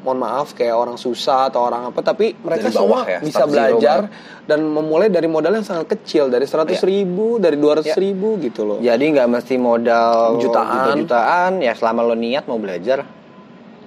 [0.00, 3.38] mohon maaf kayak orang susah atau orang apa, tapi mereka Dari bawah semua ya, bisa
[3.40, 3.98] zero belajar
[4.42, 6.86] dan memulai dari modal yang sangat kecil, dari seratus Iya.
[6.86, 7.94] ribu, dari dua Iya.
[7.94, 8.78] ribu gitu loh.
[8.78, 10.94] Jadi nggak mesti modal Jutaan.
[10.96, 13.02] jutaan ya selama lo niat mau belajar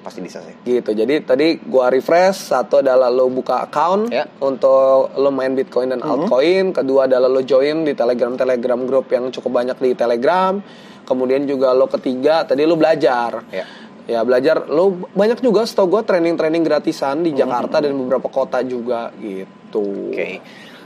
[0.03, 0.51] pasti bisa sih.
[0.67, 4.27] gitu jadi tadi gua refresh satu adalah lo buka account Ya.
[4.43, 9.31] untuk lo main bitcoin dan altcoin kedua adalah lo join di telegram telegram group yang
[9.31, 10.59] cukup banyak di telegram
[11.03, 13.65] kemudian juga lo ketiga tadi lo belajar Ya.
[14.03, 18.59] ya belajar lo banyak juga setahu gua training training gratisan di Jakarta dan beberapa kota
[18.61, 20.43] juga gitu Oke.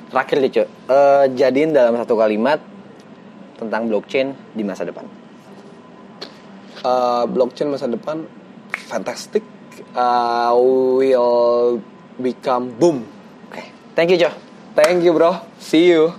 [0.07, 0.67] Terakhir nih, Cuk.
[0.87, 2.63] Eh, jadiin dalam satu kalimat
[3.59, 5.03] tentang blockchain di masa depan.
[6.77, 8.23] Uh, blockchain masa depan
[8.85, 9.43] fantastic
[9.95, 11.81] uh, will
[12.21, 13.05] become boom
[13.51, 13.65] Oke.
[13.95, 14.33] Thank you, Cuk.
[14.77, 16.13] thank you bro see you